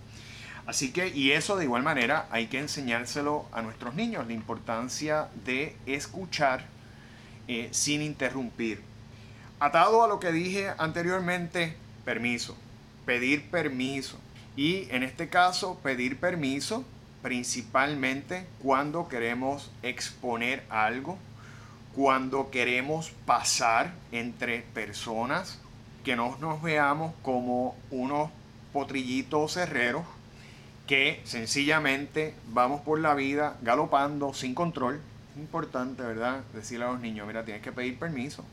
Así 0.66 0.92
que, 0.92 1.08
y 1.08 1.32
eso 1.32 1.56
de 1.56 1.64
igual 1.64 1.82
manera 1.82 2.26
hay 2.30 2.46
que 2.46 2.58
enseñárselo 2.58 3.46
a 3.52 3.60
nuestros 3.60 3.94
niños, 3.94 4.26
la 4.26 4.32
importancia 4.32 5.28
de 5.44 5.76
escuchar 5.86 6.64
eh, 7.48 7.68
sin 7.72 8.00
interrumpir. 8.00 8.80
Atado 9.60 10.02
a 10.02 10.08
lo 10.08 10.20
que 10.20 10.32
dije 10.32 10.72
anteriormente, 10.78 11.76
permiso, 12.04 12.56
pedir 13.04 13.50
permiso. 13.50 14.18
Y 14.56 14.88
en 14.90 15.02
este 15.02 15.28
caso, 15.28 15.78
pedir 15.82 16.18
permiso 16.18 16.84
principalmente 17.22 18.46
cuando 18.62 19.08
queremos 19.08 19.70
exponer 19.82 20.64
algo, 20.68 21.18
cuando 21.94 22.50
queremos 22.50 23.10
pasar 23.26 23.92
entre 24.12 24.62
personas, 24.74 25.58
que 26.04 26.16
no 26.16 26.36
nos 26.40 26.60
veamos 26.62 27.14
como 27.22 27.76
unos 27.90 28.30
potrillitos 28.72 29.56
herreros 29.56 30.04
que 30.86 31.22
sencillamente 31.24 32.34
vamos 32.48 32.82
por 32.82 32.98
la 33.00 33.14
vida 33.14 33.56
galopando 33.62 34.34
sin 34.34 34.54
control. 34.54 35.00
Es 35.32 35.40
importante, 35.40 36.02
¿verdad? 36.02 36.42
Decirle 36.52 36.84
a 36.84 36.92
los 36.92 37.00
niños, 37.00 37.26
mira, 37.26 37.44
tienes 37.44 37.62
que 37.62 37.72
pedir 37.72 37.98
permiso. 37.98 38.44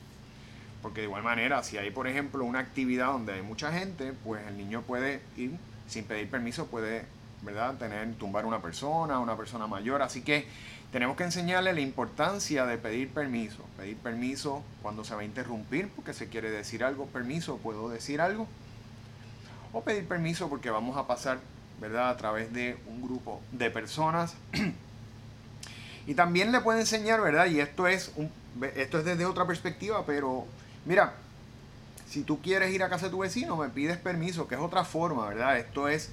Porque 0.82 1.02
de 1.02 1.08
igual 1.08 1.24
manera, 1.24 1.62
si 1.64 1.78
hay, 1.78 1.92
por 1.92 2.08
ejemplo, 2.08 2.44
una 2.44 2.60
actividad 2.60 3.08
donde 3.08 3.34
hay 3.34 3.42
mucha 3.42 3.72
gente, 3.72 4.14
pues 4.24 4.46
el 4.48 4.58
niño 4.58 4.82
puede 4.82 5.22
ir 5.38 5.52
sin 5.88 6.06
pedir 6.06 6.30
permiso, 6.30 6.68
puede, 6.68 7.06
¿verdad? 7.44 7.76
Tener, 7.78 8.16
tumbar 8.16 8.46
una 8.46 8.62
persona, 8.62 9.20
una 9.20 9.36
persona 9.36 9.68
mayor. 9.68 10.02
Así 10.02 10.22
que 10.24 10.48
tenemos 10.92 11.18
que 11.18 11.24
enseñarle 11.24 11.74
la 11.74 11.82
importancia 11.82 12.66
de 12.66 12.78
pedir 12.78 13.10
permiso. 13.10 13.64
Pedir 13.78 13.98
permiso 13.98 14.64
cuando 14.82 15.04
se 15.04 15.14
va 15.14 15.22
a 15.22 15.26
interrumpir 15.26 15.90
porque 15.90 16.14
se 16.14 16.30
quiere 16.30 16.50
decir 16.50 16.84
algo. 16.84 17.06
Permiso, 17.08 17.58
¿puedo 17.58 17.90
decir 17.90 18.22
algo? 18.22 18.48
O 19.74 19.84
pedir 19.84 20.08
permiso 20.08 20.50
porque 20.50 20.70
vamos 20.72 20.98
a 20.98 21.06
pasar 21.06 21.40
¿verdad? 21.82 22.10
A 22.10 22.18
través 22.18 22.54
de 22.54 22.78
un 22.86 23.02
grupo 23.02 23.42
de 23.52 23.72
personas. 23.72 24.36
y 26.08 26.14
también 26.14 26.52
le 26.52 26.62
puede 26.62 26.82
enseñar, 26.82 27.20
¿verdad? 27.20 27.48
Y 27.48 27.60
esto 27.60 27.88
es, 27.88 28.12
un, 28.16 28.32
esto 28.76 29.00
es 29.00 29.06
desde 29.06 29.26
otra 29.26 29.48
perspectiva, 29.48 30.06
pero 30.06 30.46
mira, 30.86 31.16
si 32.08 32.24
tú 32.24 32.40
quieres 32.40 32.72
ir 32.72 32.84
a 32.84 32.90
casa 32.90 33.08
de 33.08 33.12
tu 33.12 33.20
vecino, 33.20 33.58
me 33.58 33.70
pides 33.70 33.98
permiso, 33.98 34.48
que 34.48 34.56
es 34.56 34.62
otra 34.62 34.86
forma, 34.86 35.28
¿verdad? 35.28 35.58
Esto 35.58 35.88
es, 35.88 36.12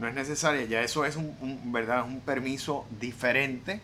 no 0.00 0.08
es 0.08 0.14
necesario, 0.14 0.66
ya 0.66 0.82
eso 0.82 1.04
es 1.04 1.14
un, 1.16 1.72
¿verdad? 1.72 2.04
un 2.04 2.20
permiso 2.20 2.84
diferente. 3.00 3.80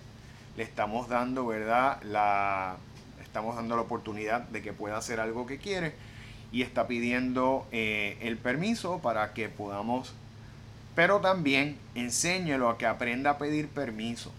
Le 0.56 0.64
estamos 0.64 1.08
dando, 1.08 1.46
¿verdad? 1.46 2.02
La, 2.02 2.76
estamos 3.22 3.54
dando 3.54 3.76
la 3.76 3.82
oportunidad 3.82 4.40
de 4.40 4.62
que 4.62 4.72
pueda 4.72 4.96
hacer 4.96 5.20
algo 5.20 5.46
que 5.46 5.58
quiere 5.58 5.94
y 6.50 6.62
está 6.62 6.88
pidiendo 6.88 7.68
eh, 7.70 8.18
el 8.22 8.36
permiso 8.36 8.98
para 8.98 9.32
que 9.32 9.48
podamos 9.48 10.12
pero 11.00 11.18
también 11.18 11.78
enséñelo 11.94 12.68
a 12.68 12.76
que 12.76 12.84
aprenda 12.84 13.30
a 13.30 13.38
pedir 13.38 13.68
permiso. 13.68 14.30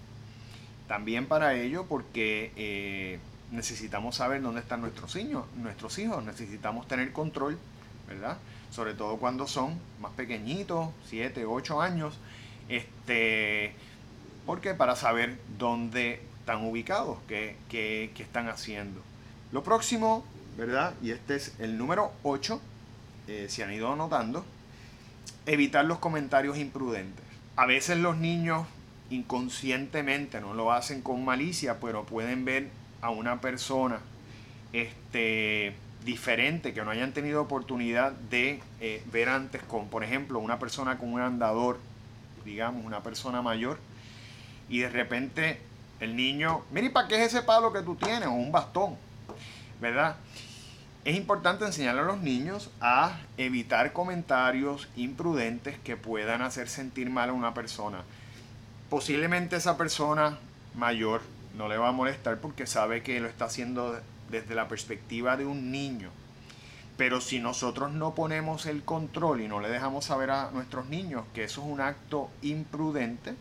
También 0.87 1.25
para 1.25 1.55
ello, 1.55 1.87
porque 1.89 2.51
eh, 2.55 3.17
necesitamos 3.49 4.17
saber 4.17 4.43
dónde 4.43 4.61
están 4.61 4.81
nuestros 4.81 5.15
hijos, 5.15 5.47
nuestros 5.55 5.97
hijos, 5.97 6.23
necesitamos 6.23 6.87
tener 6.87 7.13
control, 7.13 7.57
¿verdad? 8.07 8.37
Sobre 8.69 8.93
todo 8.93 9.17
cuando 9.17 9.47
son 9.47 9.79
más 9.99 10.11
pequeñitos, 10.11 10.89
7, 11.09 11.45
8 11.47 11.81
años, 11.81 12.19
este, 12.69 13.73
porque 14.45 14.75
para 14.75 14.95
saber 14.95 15.39
dónde 15.57 16.21
están 16.41 16.63
ubicados, 16.63 17.17
qué, 17.27 17.55
qué, 17.69 18.11
qué 18.13 18.21
están 18.21 18.49
haciendo. 18.49 19.01
Lo 19.51 19.63
próximo, 19.63 20.23
¿verdad? 20.59 20.93
Y 21.01 21.09
este 21.09 21.37
es 21.37 21.55
el 21.57 21.79
número 21.79 22.11
8, 22.21 22.61
eh, 23.29 23.47
se 23.49 23.63
han 23.63 23.73
ido 23.73 23.91
anotando, 23.91 24.45
evitar 25.45 25.85
los 25.85 25.99
comentarios 25.99 26.57
imprudentes. 26.57 27.25
A 27.55 27.65
veces 27.65 27.97
los 27.97 28.17
niños 28.17 28.67
inconscientemente 29.09 30.39
no 30.39 30.53
lo 30.53 30.71
hacen 30.71 31.01
con 31.01 31.25
malicia, 31.25 31.79
pero 31.79 32.05
pueden 32.05 32.45
ver 32.45 32.69
a 33.01 33.09
una 33.09 33.41
persona 33.41 33.99
este, 34.73 35.73
diferente 36.05 36.73
que 36.73 36.83
no 36.83 36.91
hayan 36.91 37.11
tenido 37.11 37.41
oportunidad 37.41 38.13
de 38.13 38.61
eh, 38.79 39.03
ver 39.11 39.29
antes 39.29 39.61
con, 39.63 39.89
por 39.89 40.03
ejemplo, 40.03 40.39
una 40.39 40.59
persona 40.59 40.97
con 40.97 41.11
un 41.11 41.21
andador, 41.21 41.79
digamos, 42.45 42.85
una 42.85 43.03
persona 43.03 43.41
mayor, 43.41 43.79
y 44.69 44.79
de 44.79 44.89
repente 44.89 45.59
El 46.01 46.15
niño, 46.15 46.63
mire, 46.71 46.89
¿para 46.89 47.07
qué 47.07 47.15
es 47.15 47.33
ese 47.33 47.43
palo 47.43 47.71
que 47.71 47.83
tú 47.83 47.95
tienes? 47.95 48.27
O 48.27 48.31
un 48.31 48.51
bastón, 48.51 48.95
¿verdad? 49.79 50.15
Es 51.03 51.17
importante 51.17 51.65
enseñarle 51.65 52.01
a 52.01 52.05
los 52.05 52.21
niños 52.21 52.69
a 52.79 53.19
evitar 53.37 53.91
comentarios 53.91 54.87
imprudentes 54.95 55.79
que 55.79 55.97
puedan 55.97 56.43
hacer 56.43 56.69
sentir 56.69 57.09
mal 57.09 57.31
a 57.31 57.33
una 57.33 57.55
persona. 57.55 58.03
Posiblemente 58.87 59.55
esa 59.55 59.77
persona 59.77 60.37
mayor 60.75 61.21
no 61.57 61.67
le 61.67 61.77
va 61.77 61.89
a 61.89 61.91
molestar 61.93 62.37
porque 62.37 62.67
sabe 62.67 63.01
que 63.01 63.19
lo 63.19 63.27
está 63.27 63.45
haciendo 63.45 63.99
desde 64.29 64.53
la 64.53 64.67
perspectiva 64.67 65.37
de 65.37 65.45
un 65.45 65.71
niño. 65.71 66.11
Pero 66.97 67.19
si 67.19 67.39
nosotros 67.39 67.91
no 67.91 68.13
ponemos 68.13 68.67
el 68.67 68.83
control 68.83 69.41
y 69.41 69.47
no 69.47 69.59
le 69.59 69.69
dejamos 69.69 70.05
saber 70.05 70.29
a 70.29 70.51
nuestros 70.51 70.85
niños 70.85 71.25
que 71.33 71.45
eso 71.45 71.61
es 71.61 71.67
un 71.67 71.81
acto 71.81 72.29
imprudente, 72.43 73.33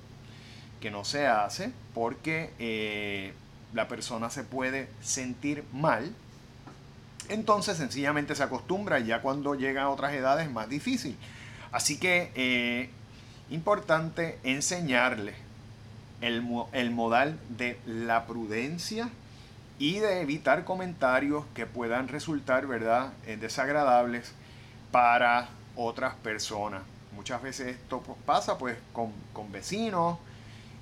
que 0.80 0.90
no 0.90 1.04
se 1.04 1.26
hace 1.26 1.72
porque 1.92 2.54
eh, 2.58 3.34
la 3.74 3.86
persona 3.86 4.30
se 4.30 4.44
puede 4.44 4.88
sentir 5.02 5.62
mal, 5.74 6.14
entonces 7.30 7.76
sencillamente 7.76 8.34
se 8.34 8.42
acostumbra 8.42 9.00
y 9.00 9.06
ya 9.06 9.22
cuando 9.22 9.54
llega 9.54 9.82
a 9.82 9.88
otras 9.90 10.12
edades 10.12 10.46
es 10.46 10.52
más 10.52 10.68
difícil. 10.68 11.16
Así 11.72 11.98
que 11.98 12.32
eh, 12.34 12.90
importante 13.50 14.38
enseñarle 14.42 15.34
el, 16.20 16.44
el 16.72 16.90
modal 16.90 17.38
de 17.48 17.78
la 17.86 18.26
prudencia 18.26 19.08
y 19.78 19.98
de 19.98 20.20
evitar 20.20 20.64
comentarios 20.64 21.44
que 21.54 21.64
puedan 21.66 22.08
resultar, 22.08 22.66
¿verdad?, 22.66 23.12
eh, 23.26 23.36
desagradables 23.36 24.32
para 24.92 25.48
otras 25.74 26.14
personas. 26.16 26.82
Muchas 27.12 27.42
veces 27.42 27.68
esto 27.68 28.02
pasa 28.26 28.58
pues 28.58 28.76
con, 28.92 29.12
con 29.32 29.50
vecinos, 29.50 30.18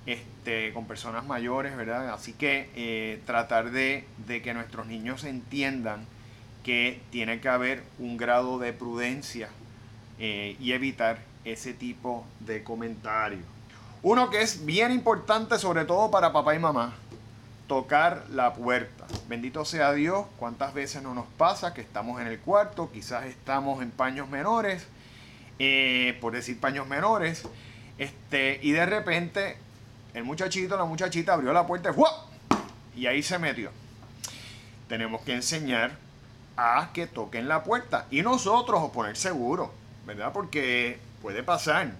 este, 0.04 0.72
con 0.72 0.86
personas 0.86 1.24
mayores, 1.26 1.76
¿verdad? 1.76 2.12
Así 2.12 2.32
que 2.32 2.70
eh, 2.74 3.22
tratar 3.24 3.70
de, 3.70 4.04
de, 4.26 4.42
que 4.42 4.52
nuestros 4.54 4.86
niños 4.86 5.24
entiendan 5.24 6.06
que 6.68 7.00
tiene 7.10 7.40
que 7.40 7.48
haber 7.48 7.82
un 7.98 8.18
grado 8.18 8.58
de 8.58 8.74
prudencia 8.74 9.48
eh, 10.18 10.54
y 10.60 10.72
evitar 10.72 11.18
ese 11.46 11.72
tipo 11.72 12.26
de 12.40 12.62
comentarios. 12.62 13.40
Uno 14.02 14.28
que 14.28 14.42
es 14.42 14.66
bien 14.66 14.92
importante, 14.92 15.58
sobre 15.58 15.86
todo 15.86 16.10
para 16.10 16.30
papá 16.30 16.54
y 16.54 16.58
mamá, 16.58 16.92
tocar 17.68 18.26
la 18.28 18.52
puerta. 18.52 19.06
Bendito 19.30 19.64
sea 19.64 19.94
Dios, 19.94 20.26
cuántas 20.36 20.74
veces 20.74 21.02
no 21.02 21.14
nos 21.14 21.24
pasa 21.38 21.72
que 21.72 21.80
estamos 21.80 22.20
en 22.20 22.26
el 22.26 22.38
cuarto, 22.38 22.90
quizás 22.92 23.24
estamos 23.24 23.82
en 23.82 23.90
paños 23.90 24.28
menores, 24.28 24.86
eh, 25.58 26.18
por 26.20 26.34
decir 26.34 26.60
paños 26.60 26.86
menores, 26.86 27.44
este, 27.96 28.60
y 28.62 28.72
de 28.72 28.84
repente 28.84 29.56
el 30.12 30.24
muchachito, 30.24 30.76
la 30.76 30.84
muchachita 30.84 31.32
abrió 31.32 31.54
la 31.54 31.66
puerta 31.66 31.94
y 32.94 33.06
ahí 33.06 33.22
se 33.22 33.38
metió. 33.38 33.70
Tenemos 34.86 35.22
que 35.22 35.32
enseñar 35.32 36.07
a 36.58 36.90
que 36.92 37.06
toquen 37.06 37.46
la 37.46 37.62
puerta 37.62 38.06
y 38.10 38.22
nosotros 38.22 38.80
o 38.82 38.90
poner 38.90 39.16
seguro, 39.16 39.72
¿verdad? 40.04 40.32
Porque 40.32 40.98
puede 41.22 41.44
pasar. 41.44 41.92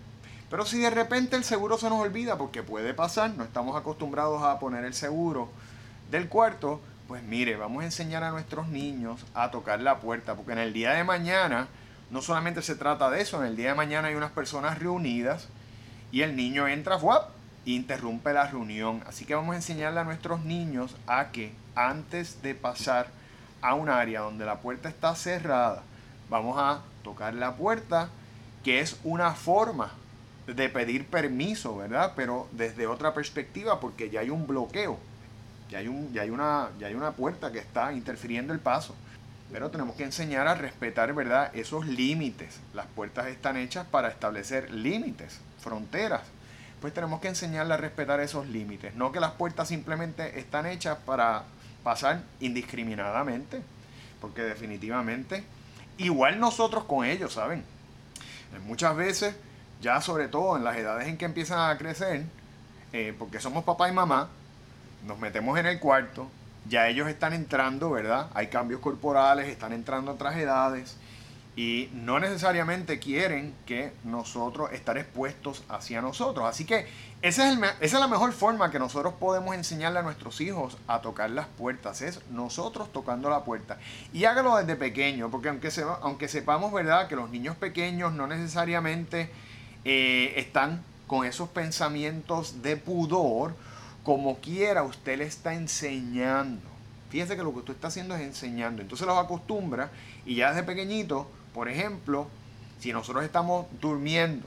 Pero 0.50 0.67
si 0.67 0.81
de 0.81 0.91
repente 0.91 1.37
el 1.37 1.45
seguro 1.45 1.79
se 1.79 1.88
nos 1.88 2.00
olvida, 2.00 2.37
porque 2.37 2.65
puede 2.65 2.93
pasar, 2.93 3.31
no 3.31 3.45
estamos 3.45 3.77
acostumbrados 3.77 4.43
a 4.43 4.59
poner 4.59 4.85
el 4.85 4.95
seguro 4.95 5.49
del 6.11 6.29
cuarto, 6.29 6.81
pues 7.07 7.23
mire, 7.23 7.55
vamos 7.55 7.83
a 7.83 7.87
enseñar 7.87 8.25
a 8.25 8.31
nuestros 8.31 8.67
niños 8.67 9.25
a 9.33 9.53
tocar 9.53 9.81
la 9.81 10.00
puerta, 10.00 10.35
porque 10.35 10.53
en 10.53 10.59
el 10.59 10.73
día 10.73 10.91
de 10.91 11.05
mañana 11.05 11.69
no 12.11 12.21
solamente 12.21 12.61
se 12.61 12.75
trata 12.75 13.11
de 13.11 13.21
eso, 13.21 13.41
en 13.41 13.47
el 13.47 13.57
día 13.57 13.69
de 13.69 13.75
mañana 13.77 14.09
hay 14.09 14.17
unas 14.17 14.33
personas 14.33 14.79
reunidas 14.81 15.49
y 16.11 16.23
el 16.23 16.35
niño 16.35 16.67
entra, 16.67 16.99
¡fuap! 16.99 17.31
interrumpe 17.65 18.33
la 18.33 18.47
reunión. 18.47 19.05
Así 19.07 19.25
que 19.25 19.37
vamos 19.37 19.53
a 19.53 19.57
enseñarle 19.57 20.00
a 20.00 20.05
nuestros 20.05 20.45
niños 20.45 20.97
a 21.07 21.31
que 21.31 21.53
antes 21.77 22.43
de 22.43 22.55
pasar 22.55 23.09
a 23.61 23.75
un 23.75 23.88
área 23.88 24.21
donde 24.21 24.45
la 24.45 24.61
puerta 24.61 24.88
está 24.88 25.14
cerrada, 25.14 25.83
vamos 26.29 26.57
a 26.59 26.83
tocar 27.03 27.35
la 27.35 27.57
puerta, 27.57 28.09
que 28.64 28.81
es 28.81 28.99
una 29.05 29.33
forma 29.33 29.92
de 30.47 30.68
pedir 30.68 31.07
permiso, 31.07 31.77
¿verdad? 31.77 32.12
Pero 32.16 32.49
desde 32.53 32.87
otra 32.87 33.14
perspectiva, 33.14 33.81
porque 33.81 34.11
ya 34.11 34.21
hay 34.21 34.31
un 34.31 34.47
bloqueo, 34.47 34.99
ya 35.71 35.79
hay, 35.79 35.88
un, 35.88 36.12
ya 36.12 36.23
hay, 36.23 36.31
una, 36.31 36.71
ya 36.79 36.87
hay 36.87 36.94
una 36.94 37.12
puerta 37.12 37.53
que 37.53 37.59
está 37.59 37.92
interfiriendo 37.92 38.53
el 38.53 38.61
paso. 38.61 38.94
Pero 39.51 39.71
tenemos 39.71 39.97
que 39.97 40.05
enseñar 40.05 40.47
a 40.47 40.55
respetar, 40.55 41.14
¿verdad? 41.14 41.51
Esos 41.55 41.87
límites. 41.87 42.61
Las 42.75 42.87
puertas 42.87 43.29
están 43.29 43.57
hechas 43.57 43.87
para 43.87 44.09
establecer 44.09 44.71
límites, 44.71 45.40
fronteras 45.61 46.23
pues 46.81 46.94
tenemos 46.94 47.21
que 47.21 47.29
enseñarle 47.29 47.75
a 47.75 47.77
respetar 47.77 48.21
esos 48.21 48.47
límites. 48.47 48.94
No 48.94 49.12
que 49.12 49.21
las 49.21 49.33
puertas 49.33 49.68
simplemente 49.68 50.38
están 50.38 50.66
hechas 50.66 50.99
para 51.05 51.44
pasar 51.88 52.20
indiscriminadamente, 52.40 53.62
porque 54.20 54.42
definitivamente, 54.42 55.42
igual 55.96 56.38
nosotros 56.38 56.85
con 56.85 57.07
ellos, 57.07 57.33
¿saben? 57.33 57.64
Muchas 58.66 58.94
veces, 58.94 59.35
ya 59.81 60.03
sobre 60.03 60.29
todo 60.29 60.59
en 60.59 60.64
las 60.64 60.77
edades 60.77 61.09
en 61.09 61.16
que 61.16 61.24
empiezan 61.24 61.70
a 61.70 61.79
crecer, 61.79 62.27
eh, 62.92 63.14
porque 63.18 63.40
somos 63.40 63.64
papá 63.64 63.88
y 63.88 63.92
mamá, 63.92 64.29
nos 65.07 65.18
metemos 65.18 65.59
en 65.59 65.64
el 65.64 65.81
cuarto, 65.81 66.31
ya 66.68 66.88
ellos 66.88 67.09
están 67.09 67.33
entrando, 67.33 67.90
¿verdad? 67.90 68.29
Hay 68.35 68.48
cambios 68.48 68.83
corporales, 68.83 69.48
están 69.48 69.72
entrando 69.72 70.12
otras 70.12 70.37
edades 70.37 70.94
y 71.59 71.90
no 71.92 72.21
necesariamente 72.21 73.01
quieren 73.01 73.53
que 73.66 73.90
nosotros 74.05 74.71
estar 74.73 74.97
expuestos 74.97 75.64
hacia 75.68 76.01
nosotros. 76.01 76.47
Así 76.47 76.64
que 76.64 76.87
esa 77.21 77.53
es, 77.81 77.92
la 77.94 78.07
mejor 78.07 78.33
forma 78.33 78.71
que 78.71 78.79
nosotros 78.79 79.14
podemos 79.14 79.57
enseñarle 79.57 79.99
a 79.99 80.03
nuestros 80.03 80.40
hijos 80.40 80.79
a 80.87 81.01
tocar 81.01 81.31
las 81.31 81.49
puertas, 81.49 82.01
es 82.01 82.21
nosotros 82.31 82.92
tocando 82.92 83.29
la 83.29 83.42
puerta. 83.42 83.81
Y 84.12 84.25
hágalo 84.25 84.57
desde 84.57 84.77
pequeño, 84.77 85.33
porque 85.33 85.49
aunque, 85.49 85.73
aunque 86.01 86.29
sepamos, 86.29 86.73
¿verdad?, 86.73 87.09
que 87.09 87.16
los 87.16 87.29
niños 87.29 87.57
pequeños 87.57 88.12
no 88.12 88.29
necesariamente 88.29 89.29
eh, 89.85 90.35
están 90.37 90.85
con 91.09 91.27
esos 91.27 91.49
pensamientos 91.49 92.62
de 92.62 92.77
pudor, 92.77 93.57
como 94.05 94.37
quiera 94.38 94.85
usted 94.85 95.18
le 95.18 95.25
está 95.25 95.55
enseñando. 95.55 96.62
Fíjese 97.11 97.37
que 97.37 97.42
lo 97.42 97.53
que 97.53 97.59
usted 97.59 97.75
está 97.75 97.88
haciendo 97.88 98.14
es 98.14 98.21
enseñando. 98.21 98.81
Entonces 98.81 99.09
los 99.09 99.18
acostumbra 99.18 99.90
y 100.25 100.37
ya 100.37 100.51
desde 100.51 100.62
pequeñito 100.62 101.29
por 101.59 101.68
ejemplo, 101.68 102.29
si 102.79 102.92
nosotros 102.92 103.25
estamos 103.25 103.66
durmiendo 103.81 104.47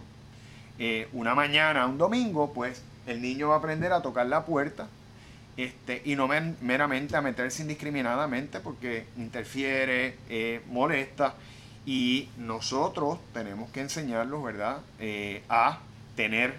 eh, 0.79 1.09
una 1.11 1.35
mañana, 1.35 1.85
un 1.85 1.97
domingo, 1.97 2.53
pues 2.53 2.81
el 3.05 3.21
niño 3.21 3.49
va 3.49 3.55
a 3.55 3.57
aprender 3.57 3.91
a 3.91 4.01
tocar 4.01 4.27
la 4.27 4.45
puerta 4.45 4.87
este, 5.57 6.01
y 6.05 6.15
no 6.15 6.29
meramente 6.61 7.17
a 7.17 7.21
meterse 7.21 7.63
indiscriminadamente 7.63 8.61
porque 8.61 9.07
interfiere, 9.17 10.19
eh, 10.29 10.61
molesta 10.69 11.33
y 11.85 12.29
nosotros 12.37 13.19
tenemos 13.33 13.69
que 13.71 13.81
enseñarlos, 13.81 14.41
¿verdad?, 14.41 14.77
eh, 14.99 15.43
a 15.49 15.79
tener, 16.15 16.55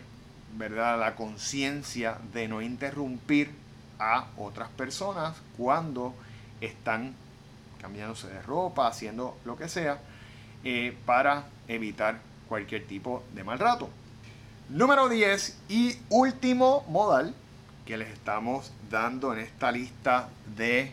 ¿verdad?, 0.59 1.01
la 1.01 1.15
conciencia 1.15 2.19
de 2.35 2.47
no 2.47 2.61
interrumpir 2.61 3.53
a 3.99 4.27
otras 4.37 4.69
personas 4.69 5.35
cuando 5.57 6.15
están 6.61 7.15
cambiándose 7.81 8.29
de 8.29 8.43
ropa, 8.43 8.87
haciendo 8.87 9.39
lo 9.47 9.57
que 9.57 9.71
sea, 9.71 9.99
eh, 10.65 10.97
para 11.07 11.47
evitar 11.69 12.21
cualquier 12.49 12.87
tipo 12.87 13.23
de 13.35 13.45
mal 13.45 13.59
rato. 13.59 13.89
Número 14.69 15.09
10 15.09 15.59
y 15.69 15.97
último 16.09 16.85
modal 16.89 17.35
que 17.87 17.97
les 17.97 18.11
estamos 18.11 18.73
dando 18.91 19.33
en 19.33 19.41
esta 19.41 19.73
lista 19.73 20.29
de 20.57 20.93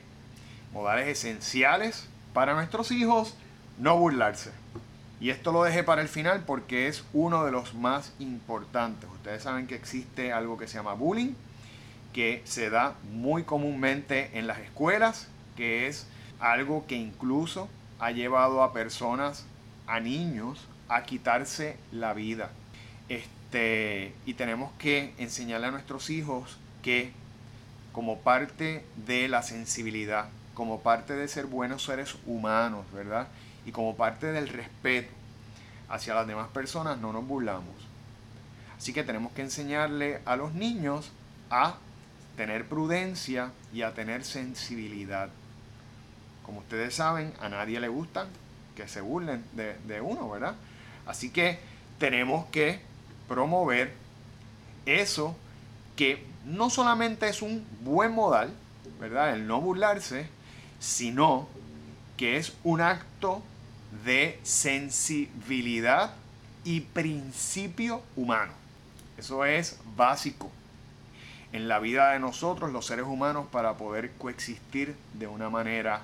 modales 0.74 1.08
esenciales 1.08 2.08
para 2.34 2.54
nuestros 2.54 2.92
hijos, 2.92 3.36
no 3.78 3.98
burlarse. 3.98 4.52
Y 5.22 5.32
esto 5.32 5.52
lo 5.52 5.64
dejé 5.64 5.84
para 5.84 6.02
el 6.02 6.08
final 6.08 6.44
porque 6.46 6.88
es 6.88 7.04
uno 7.14 7.44
de 7.46 7.52
los 7.52 7.74
más 7.74 8.14
importantes. 8.20 9.10
Ustedes 9.10 9.44
saben 9.44 9.68
que 9.68 9.76
existe 9.76 10.32
algo 10.32 10.58
que 10.58 10.68
se 10.68 10.76
llama 10.76 10.94
bullying, 10.94 11.34
que 12.14 12.42
se 12.46 12.70
da 12.70 12.96
muy 13.12 13.44
comúnmente 13.44 14.32
en 14.38 14.48
las 14.48 14.60
escuelas, 14.60 15.28
que 15.58 15.88
es 15.88 16.08
algo 16.40 16.86
que 16.88 16.96
incluso 16.96 17.68
ha 18.00 18.12
llevado 18.12 18.64
a 18.64 18.72
personas 18.72 19.46
a 19.90 20.00
niños 20.00 20.60
a 20.88 21.04
quitarse 21.04 21.78
la 21.92 22.14
vida. 22.14 22.52
Este, 23.10 24.14
y 24.26 24.36
tenemos 24.36 24.72
que 24.78 25.14
enseñarle 25.18 25.68
a 25.68 25.72
nuestros 25.72 26.10
hijos 26.10 26.58
que 26.84 27.12
como 27.92 28.20
parte 28.20 28.86
de 29.08 29.28
la 29.28 29.42
sensibilidad, 29.42 30.30
como 30.54 30.82
parte 30.82 31.14
de 31.14 31.28
ser 31.28 31.48
buenos 31.48 31.84
seres 31.84 32.16
humanos, 32.26 32.86
¿verdad? 32.94 33.28
Y 33.66 33.72
como 33.72 33.96
parte 33.96 34.28
del 34.28 34.48
respeto 34.48 35.10
hacia 35.90 36.14
las 36.14 36.28
demás 36.28 36.50
personas, 36.50 37.00
no 37.00 37.12
nos 37.12 37.28
burlamos. 37.28 37.76
Así 38.78 38.94
que 38.94 39.04
tenemos 39.04 39.32
que 39.34 39.42
enseñarle 39.42 40.22
a 40.26 40.36
los 40.36 40.54
niños 40.54 41.12
a 41.50 41.78
tener 42.38 42.68
prudencia 42.68 43.52
y 43.74 43.82
a 43.82 43.94
tener 43.94 44.24
sensibilidad. 44.24 45.30
Como 46.46 46.60
ustedes 46.60 46.96
saben, 46.96 47.34
a 47.42 47.50
nadie 47.50 47.80
le 47.80 47.90
gustan 47.90 48.28
que 48.80 48.88
se 48.88 49.02
burlen 49.02 49.44
de, 49.52 50.02
uno, 50.02 50.30
¿verdad? 50.30 50.56
Así 51.06 51.32
que 51.32 51.60
tenemos 51.98 52.46
que 52.46 52.80
promover 53.28 53.94
eso 54.86 55.36
que 55.98 56.26
no 56.46 56.70
solamente 56.70 57.28
es 57.28 57.42
un 57.42 57.68
buen 57.82 58.14
modal, 58.14 58.54
¿verdad? 59.02 59.34
El 59.34 59.48
no 59.48 59.60
burlarse, 59.60 60.28
sino 60.80 61.50
que 62.16 62.38
es 62.38 62.54
un 62.64 62.80
acto 62.80 63.44
de 64.06 64.40
sensibilidad 64.44 66.14
y 66.64 66.80
principio 66.80 68.02
humano. 68.16 68.54
Eso 69.18 69.44
es 69.44 69.78
básico 69.98 70.50
en 71.52 71.68
la 71.68 71.80
vida 71.80 72.12
de 72.12 72.20
nosotros, 72.20 72.72
los 72.72 72.86
seres 72.86 73.06
humanos, 73.06 73.48
para 73.52 73.74
poder 73.74 74.12
coexistir 74.14 74.96
de 75.16 75.28
una 75.28 75.50
manera 75.50 76.04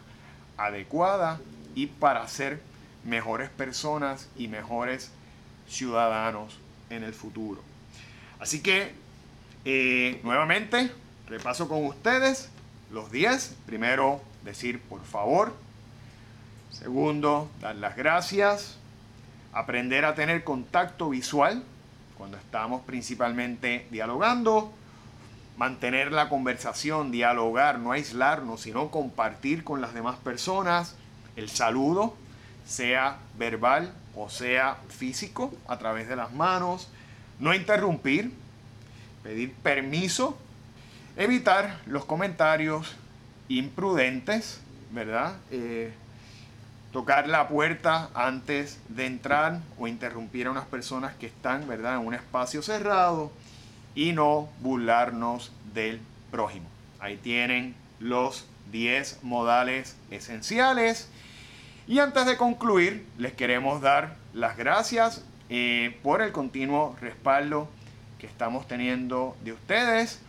adecuada 0.58 1.40
y 1.76 1.88
para 1.88 2.28
ser 2.28 2.62
mejores 3.04 3.50
personas 3.50 4.28
y 4.36 4.48
mejores 4.48 5.12
ciudadanos 5.68 6.58
en 6.90 7.04
el 7.04 7.14
futuro. 7.14 7.62
Así 8.40 8.62
que, 8.62 8.94
eh, 9.66 10.20
nuevamente, 10.24 10.92
repaso 11.28 11.68
con 11.68 11.86
ustedes 11.86 12.50
los 12.92 13.12
10. 13.12 13.56
Primero, 13.66 14.22
decir 14.44 14.80
por 14.82 15.04
favor. 15.04 15.54
Segundo, 16.72 17.50
dar 17.62 17.76
las 17.76 17.96
gracias. 17.96 18.78
Aprender 19.54 20.06
a 20.06 20.16
tener 20.16 20.44
contacto 20.44 21.10
visual 21.10 21.64
cuando 22.18 22.38
estamos 22.38 22.82
principalmente 22.86 23.88
dialogando. 23.92 24.74
Mantener 25.58 26.12
la 26.12 26.28
conversación, 26.28 27.12
dialogar, 27.12 27.80
no 27.80 27.94
aislarnos, 27.94 28.62
sino 28.62 28.92
compartir 28.92 29.64
con 29.64 29.80
las 29.80 29.94
demás 29.94 30.18
personas. 30.18 30.96
El 31.36 31.50
saludo, 31.50 32.16
sea 32.66 33.18
verbal 33.38 33.94
o 34.16 34.30
sea 34.30 34.78
físico, 34.90 35.54
a 35.68 35.78
través 35.78 36.08
de 36.08 36.16
las 36.16 36.34
manos. 36.34 36.88
No 37.40 37.54
interrumpir, 37.54 38.32
pedir 39.24 39.54
permiso, 39.54 40.38
evitar 41.18 41.82
los 41.86 42.06
comentarios 42.06 42.96
imprudentes, 43.50 44.62
¿verdad? 44.92 45.36
Eh, 45.52 45.94
tocar 46.94 47.28
la 47.28 47.50
puerta 47.50 48.10
antes 48.14 48.80
de 48.88 49.06
entrar 49.06 49.60
o 49.78 49.88
interrumpir 49.88 50.48
a 50.48 50.52
unas 50.52 50.66
personas 50.66 51.14
que 51.16 51.26
están, 51.26 51.68
¿verdad?, 51.68 52.00
en 52.00 52.08
un 52.08 52.14
espacio 52.14 52.62
cerrado 52.62 53.32
y 53.96 54.14
no 54.14 54.48
burlarnos 54.62 55.52
del 55.74 56.00
prójimo. 56.32 56.68
Ahí 57.00 57.18
tienen 57.18 57.76
los 58.00 58.46
10 58.72 59.20
modales 59.24 59.98
esenciales. 60.10 61.10
Y 61.88 62.00
antes 62.00 62.26
de 62.26 62.36
concluir, 62.36 63.06
les 63.20 63.34
queremos 63.34 63.80
dar 63.80 64.16
las 64.34 64.58
gracias 64.58 65.24
eh, 65.50 65.96
por 66.02 66.24
el 66.24 66.32
continuo 66.32 66.96
respaldo 67.00 67.70
que 68.18 68.26
estamos 68.26 68.68
teniendo 68.68 69.38
de 69.44 69.54
ustedes. 69.54 70.20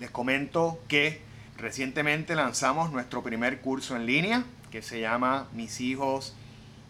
Les 0.00 0.10
comento 0.10 0.80
que 0.88 1.20
recientemente 1.56 2.34
lanzamos 2.34 2.90
nuestro 2.90 3.22
primer 3.22 3.60
curso 3.60 3.94
en 3.94 4.06
línea 4.06 4.44
que 4.72 4.82
se 4.82 5.00
llama 5.00 5.46
Mis 5.52 5.80
hijos 5.80 6.34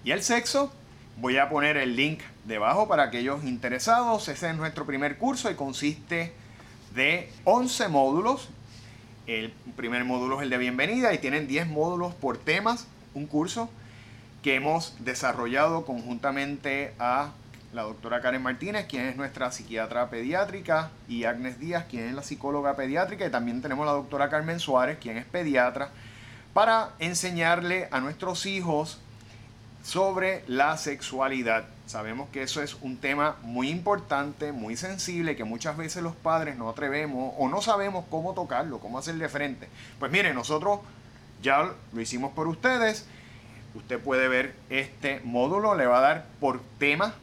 y 0.05 0.13
el 0.13 0.23
sexo. 0.23 0.73
Voy 1.19 1.37
a 1.37 1.51
poner 1.51 1.77
el 1.77 1.97
link 1.97 2.21
debajo 2.47 2.89
para 2.89 3.03
aquellos 3.03 3.45
interesados. 3.45 4.27
Ese 4.29 4.49
es 4.49 4.57
nuestro 4.57 4.87
primer 4.87 5.19
curso 5.19 5.51
y 5.51 5.55
consiste 5.55 6.33
de 6.95 7.31
11 7.45 7.89
módulos. 7.89 8.49
El 9.27 9.53
primer 9.77 10.05
módulo 10.07 10.39
es 10.39 10.45
el 10.45 10.51
de 10.51 10.57
bienvenida 10.57 11.13
y 11.13 11.19
tienen 11.19 11.47
10 11.47 11.67
módulos 11.67 12.15
por 12.15 12.39
temas. 12.39 12.87
Un 13.15 13.27
curso 13.27 13.69
que 14.43 14.55
hemos 14.55 14.95
desarrollado 15.01 15.85
conjuntamente 15.85 16.95
a 16.99 17.33
la 17.73 17.83
doctora 17.83 18.21
Karen 18.21 18.43
Martínez, 18.43 18.87
quien 18.87 19.07
es 19.07 19.17
nuestra 19.17 19.53
psiquiatra 19.53 20.11
pediátrica, 20.11 20.91
y 21.09 21.25
Agnes 21.25 21.61
Díaz, 21.61 21.85
quien 21.89 22.09
es 22.09 22.15
la 22.15 22.23
psicóloga 22.23 22.75
pediátrica, 22.75 23.27
y 23.27 23.31
también 23.31 23.63
tenemos 23.63 23.87
la 23.87 23.93
doctora 23.93 24.29
Carmen 24.29 24.59
Suárez, 24.59 24.99
quien 25.01 25.17
es 25.17 25.25
pediatra, 25.25 25.91
para 26.53 26.91
enseñarle 26.99 27.89
a 27.93 28.01
nuestros 28.01 28.47
hijos 28.47 28.99
sobre 29.85 30.43
la 30.47 30.77
sexualidad. 30.77 31.65
Sabemos 31.87 32.29
que 32.31 32.43
eso 32.43 32.63
es 32.63 32.77
un 32.83 32.97
tema 32.97 33.37
muy 33.43 33.69
importante, 33.69 34.53
muy 34.53 34.77
sensible, 34.77 35.37
que 35.37 35.45
muchas 35.45 35.77
veces 35.77 36.03
los 36.03 36.15
padres 36.15 36.57
no 36.57 36.69
atrevemos 36.69 37.35
o 37.39 37.49
no 37.49 37.63
sabemos 37.63 38.05
cómo 38.11 38.35
tocarlo, 38.35 38.79
cómo 38.79 38.99
hacerle 38.99 39.29
frente. 39.29 39.69
Pues 39.99 40.11
mire, 40.11 40.35
nosotros 40.35 40.81
ya 41.43 41.73
lo 41.93 42.01
hicimos 42.01 42.33
por 42.33 42.49
ustedes. 42.49 43.07
Usted 43.75 44.01
puede 44.01 44.29
ver 44.29 44.55
este 44.69 45.21
módulo, 45.25 45.75
le 45.75 45.87
va 45.87 45.99
a 45.99 46.01
dar 46.01 46.27
por 46.41 46.61
tema 46.79 47.15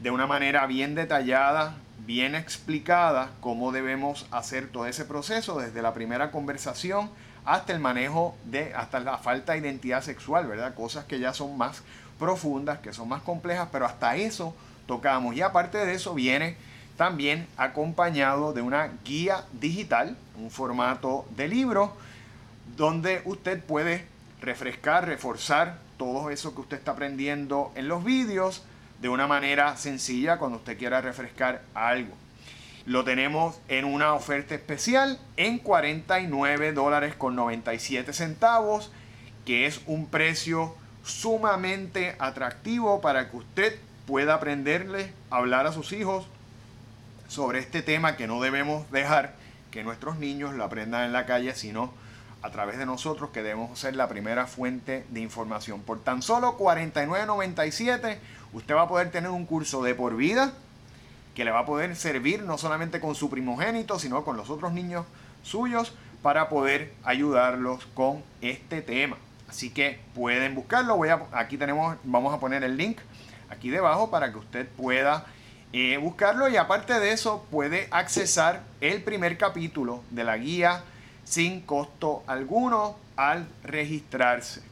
de 0.00 0.10
una 0.10 0.26
manera 0.26 0.66
bien 0.66 0.94
detallada, 0.94 1.76
bien 2.06 2.34
explicada, 2.34 3.30
cómo 3.40 3.72
debemos 3.72 4.26
hacer 4.30 4.68
todo 4.68 4.86
ese 4.86 5.04
proceso 5.04 5.58
desde 5.58 5.82
la 5.82 5.94
primera 5.94 6.30
conversación 6.30 7.10
hasta 7.44 7.72
el 7.72 7.80
manejo 7.80 8.36
de, 8.44 8.74
hasta 8.74 9.00
la 9.00 9.18
falta 9.18 9.52
de 9.52 9.58
identidad 9.58 10.02
sexual, 10.02 10.46
¿verdad? 10.46 10.74
Cosas 10.74 11.04
que 11.04 11.18
ya 11.18 11.32
son 11.32 11.56
más 11.56 11.82
profundas, 12.18 12.80
que 12.80 12.92
son 12.92 13.08
más 13.08 13.22
complejas, 13.22 13.68
pero 13.72 13.86
hasta 13.86 14.16
eso 14.16 14.54
tocamos. 14.86 15.34
Y 15.34 15.42
aparte 15.42 15.78
de 15.78 15.94
eso 15.94 16.14
viene 16.14 16.56
también 16.96 17.46
acompañado 17.56 18.52
de 18.52 18.60
una 18.60 18.90
guía 19.04 19.44
digital, 19.52 20.16
un 20.36 20.50
formato 20.50 21.26
de 21.34 21.48
libro, 21.48 21.96
donde 22.76 23.22
usted 23.24 23.62
puede 23.62 24.04
refrescar, 24.40 25.06
reforzar 25.06 25.78
todo 25.96 26.30
eso 26.30 26.54
que 26.54 26.62
usted 26.62 26.78
está 26.78 26.92
aprendiendo 26.92 27.72
en 27.74 27.88
los 27.88 28.04
vídeos 28.04 28.62
de 29.00 29.08
una 29.08 29.26
manera 29.26 29.76
sencilla 29.76 30.38
cuando 30.38 30.58
usted 30.58 30.78
quiera 30.78 31.00
refrescar 31.00 31.62
algo. 31.74 32.14
Lo 32.86 33.04
tenemos 33.04 33.60
en 33.68 33.84
una 33.84 34.14
oferta 34.14 34.54
especial 34.54 35.18
en 35.36 35.58
49 35.58 36.72
dólares 36.72 37.14
con 37.14 37.36
97 37.36 38.12
centavos, 38.12 38.90
que 39.44 39.66
es 39.66 39.80
un 39.86 40.06
precio 40.06 40.74
sumamente 41.04 42.16
atractivo 42.18 43.00
para 43.00 43.30
que 43.30 43.36
usted 43.36 43.78
pueda 44.06 44.34
aprenderle 44.34 45.12
a 45.30 45.36
hablar 45.36 45.66
a 45.66 45.72
sus 45.72 45.92
hijos 45.92 46.26
sobre 47.28 47.58
este 47.58 47.82
tema 47.82 48.16
que 48.16 48.26
no 48.26 48.40
debemos 48.40 48.90
dejar 48.90 49.34
que 49.70 49.84
nuestros 49.84 50.18
niños 50.18 50.54
lo 50.54 50.64
aprendan 50.64 51.04
en 51.04 51.12
la 51.12 51.26
calle, 51.26 51.54
sino 51.54 51.92
a 52.42 52.50
través 52.50 52.78
de 52.78 52.86
nosotros 52.86 53.30
que 53.30 53.42
debemos 53.42 53.78
ser 53.78 53.96
la 53.96 54.08
primera 54.08 54.46
fuente 54.46 55.04
de 55.10 55.20
información. 55.20 55.80
Por 55.80 56.00
tan 56.00 56.22
solo 56.22 56.56
49.97 56.58 58.18
usted 58.52 58.74
va 58.74 58.82
a 58.82 58.88
poder 58.88 59.10
tener 59.10 59.30
un 59.30 59.46
curso 59.46 59.82
de 59.82 59.94
por 59.94 60.16
vida 60.16 60.52
que 61.34 61.44
le 61.44 61.50
va 61.50 61.60
a 61.60 61.66
poder 61.66 61.94
servir 61.96 62.42
no 62.42 62.58
solamente 62.58 63.00
con 63.00 63.14
su 63.14 63.30
primogénito, 63.30 63.98
sino 63.98 64.24
con 64.24 64.36
los 64.36 64.50
otros 64.50 64.72
niños 64.72 65.06
suyos 65.42 65.92
para 66.22 66.48
poder 66.48 66.92
ayudarlos 67.04 67.86
con 67.94 68.22
este 68.40 68.82
tema. 68.82 69.16
Así 69.48 69.70
que 69.70 70.00
pueden 70.14 70.54
buscarlo. 70.54 70.96
Voy 70.96 71.08
a, 71.08 71.22
aquí 71.32 71.56
tenemos, 71.56 71.96
vamos 72.04 72.34
a 72.34 72.40
poner 72.40 72.62
el 72.64 72.76
link 72.76 72.98
aquí 73.48 73.70
debajo 73.70 74.10
para 74.10 74.32
que 74.32 74.38
usted 74.38 74.68
pueda 74.68 75.26
eh, 75.72 75.96
buscarlo 75.98 76.48
y 76.48 76.56
aparte 76.56 76.98
de 76.98 77.12
eso 77.12 77.46
puede 77.50 77.88
accesar 77.90 78.62
el 78.80 79.02
primer 79.02 79.38
capítulo 79.38 80.02
de 80.10 80.24
la 80.24 80.36
guía 80.36 80.82
sin 81.30 81.60
costo 81.60 82.24
alguno 82.26 82.96
al 83.14 83.46
registrarse. 83.62 84.62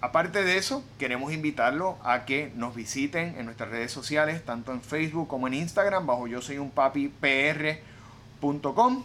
Aparte 0.00 0.42
de 0.42 0.58
eso, 0.58 0.82
queremos 0.98 1.32
invitarlo 1.32 1.96
a 2.02 2.24
que 2.24 2.50
nos 2.56 2.74
visiten 2.74 3.36
en 3.38 3.44
nuestras 3.46 3.70
redes 3.70 3.92
sociales, 3.92 4.44
tanto 4.44 4.72
en 4.72 4.82
Facebook 4.82 5.28
como 5.28 5.46
en 5.46 5.54
Instagram, 5.54 6.06
bajo 6.06 6.26
yo 6.26 6.42
soy 6.42 6.58
un 6.58 6.70
papi 6.70 7.08
pr.com, 7.08 9.04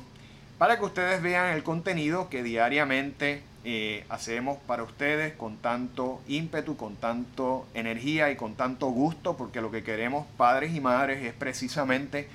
para 0.57 0.79
que 0.79 0.85
ustedes 0.85 1.21
vean 1.21 1.53
el 1.53 1.61
contenido 1.61 2.29
que 2.29 2.41
diariamente 2.41 3.43
eh, 3.63 4.05
hacemos 4.09 4.57
para 4.65 4.81
ustedes 4.81 5.33
con 5.33 5.57
tanto 5.57 6.19
ímpetu, 6.27 6.75
con 6.77 6.95
tanto 6.95 7.67
energía 7.75 8.31
y 8.31 8.35
con 8.35 8.55
tanto 8.55 8.87
gusto, 8.87 9.37
porque 9.37 9.61
lo 9.61 9.69
que 9.69 9.83
queremos 9.83 10.25
padres 10.35 10.73
y 10.73 10.81
madres 10.81 11.23
es 11.23 11.33
precisamente 11.33 12.27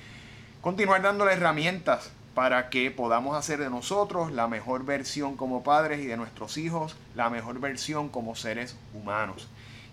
continuar 0.61 1.01
dándole 1.01 1.33
herramientas 1.33 2.11
para 2.39 2.69
que 2.69 2.89
podamos 2.89 3.35
hacer 3.35 3.59
de 3.59 3.69
nosotros 3.69 4.31
la 4.31 4.47
mejor 4.47 4.85
versión 4.85 5.35
como 5.35 5.61
padres 5.61 5.99
y 5.99 6.05
de 6.05 6.15
nuestros 6.15 6.57
hijos 6.57 6.95
la 7.13 7.29
mejor 7.29 7.59
versión 7.59 8.07
como 8.07 8.33
seres 8.33 8.77
humanos. 8.93 9.49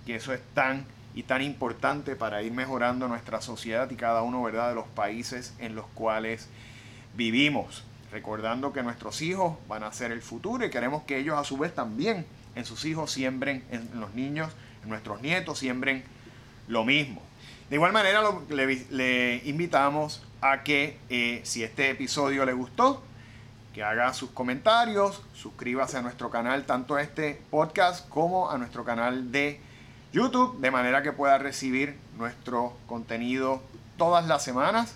Que 0.06 0.14
eso 0.14 0.32
es 0.32 0.40
tan 0.54 0.85
y 1.12 1.24
tan 1.24 1.42
importante 1.42 2.14
para 2.14 2.44
ir 2.44 2.52
mejorando 2.52 3.09
nuestra 3.09 3.40
sociedad 3.40 3.90
y 3.90 3.96
cada 3.96 4.22
uno 4.22 4.44
¿verdad? 4.44 4.68
de 4.68 4.76
los 4.76 4.87
países 4.87 5.54
en 5.59 5.74
los 5.74 5.87
cuales 5.87 6.46
vivimos. 7.16 7.82
Recordando 8.12 8.72
que 8.72 8.85
nuestros 8.85 9.22
hijos 9.22 9.56
van 9.66 9.82
a 9.82 9.92
ser 9.92 10.12
el 10.12 10.22
futuro 10.22 10.64
y 10.64 10.70
queremos 10.70 11.02
que 11.02 11.18
ellos 11.18 11.37
a 11.37 11.42
su 11.42 11.59
vez 11.59 11.74
también 11.74 12.26
en 12.54 12.64
sus 12.64 12.85
hijos 12.85 13.11
siembren, 13.11 13.64
en 13.72 13.88
los 13.98 14.14
niños, 14.14 14.52
en 14.85 14.90
nuestros 14.90 15.20
nietos 15.20 15.59
siembren 15.59 16.04
lo 16.68 16.85
mismo. 16.85 17.20
De 17.70 17.74
igual 17.74 17.92
manera 17.92 18.22
le, 18.48 19.42
invitamos 19.46 20.22
que 20.62 20.98
eh, 21.09 21.40
si 21.44 21.62
este 21.62 21.90
episodio 21.90 22.44
le 22.44 22.52
gustó, 22.52 23.02
que 23.74 23.82
haga 23.82 24.12
sus 24.14 24.30
comentarios, 24.30 25.22
suscríbase 25.35 25.98
a 25.98 26.02
nuestro 26.02 26.30
canal, 26.30 26.64
tanto 26.64 26.94
a 26.94 27.02
este 27.02 27.40
podcast 27.50 28.09
como 28.09 28.50
a 28.50 28.56
nuestro 28.59 28.85
canal 28.85 29.32
de 29.32 29.61
YouTube, 30.12 30.59
de 30.61 30.70
manera 30.70 31.02
que 31.02 31.12
pueda 31.12 31.37
recibir 31.38 31.96
nuestro 32.16 32.76
contenido 32.87 33.62
todas 33.98 34.26
las 34.26 34.42
semanas. 34.42 34.94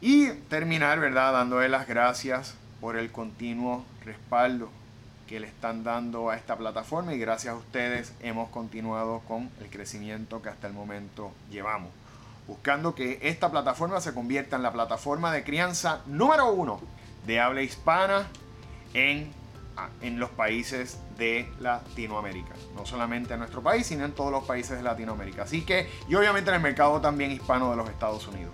Y 0.00 0.28
terminar, 0.48 1.00
¿verdad? 1.00 1.32
Dándole 1.32 1.68
las 1.68 1.86
gracias 1.86 2.54
por 2.80 2.96
el 2.96 3.10
continuo 3.10 3.84
respaldo 4.04 4.70
que 5.26 5.40
le 5.40 5.46
están 5.46 5.84
dando 5.84 6.30
a 6.30 6.36
esta 6.36 6.56
plataforma 6.56 7.12
y 7.12 7.18
gracias 7.18 7.52
a 7.52 7.56
ustedes 7.56 8.12
hemos 8.20 8.48
continuado 8.50 9.20
con 9.26 9.50
el 9.60 9.68
crecimiento 9.68 10.40
que 10.40 10.48
hasta 10.48 10.68
el 10.68 10.72
momento 10.72 11.32
llevamos. 11.50 11.90
Buscando 12.46 12.94
que 12.94 13.18
esta 13.22 13.50
plataforma 13.50 14.00
se 14.00 14.14
convierta 14.14 14.56
en 14.56 14.62
la 14.62 14.72
plataforma 14.72 15.32
de 15.32 15.42
crianza 15.42 16.02
número 16.06 16.52
uno 16.52 16.80
de 17.26 17.40
habla 17.40 17.62
hispana 17.62 18.28
en, 18.94 19.32
en 20.00 20.20
los 20.20 20.30
países 20.30 20.98
de 21.18 21.50
Latinoamérica. 21.58 22.54
No 22.76 22.86
solamente 22.86 23.34
en 23.34 23.40
nuestro 23.40 23.62
país, 23.62 23.86
sino 23.86 24.04
en 24.04 24.12
todos 24.12 24.30
los 24.30 24.44
países 24.44 24.76
de 24.76 24.82
Latinoamérica. 24.82 25.42
Así 25.42 25.64
que, 25.64 25.90
y 26.08 26.14
obviamente 26.14 26.50
en 26.50 26.56
el 26.56 26.62
mercado 26.62 27.00
también 27.00 27.32
hispano 27.32 27.70
de 27.70 27.76
los 27.76 27.88
Estados 27.88 28.26
Unidos. 28.28 28.52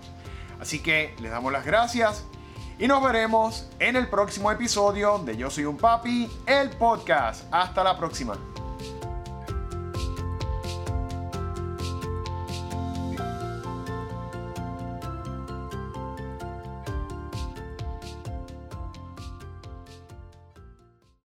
Así 0.59 0.79
que 0.79 1.13
les 1.19 1.31
damos 1.31 1.51
las 1.51 1.65
gracias 1.65 2.25
y 2.79 2.87
nos 2.87 3.03
veremos 3.03 3.69
en 3.79 3.95
el 3.95 4.07
próximo 4.07 4.51
episodio 4.51 5.19
de 5.19 5.37
Yo 5.37 5.49
Soy 5.49 5.65
un 5.65 5.77
Papi, 5.77 6.29
el 6.47 6.69
podcast. 6.71 7.45
Hasta 7.51 7.83
la 7.83 7.97
próxima. 7.97 8.35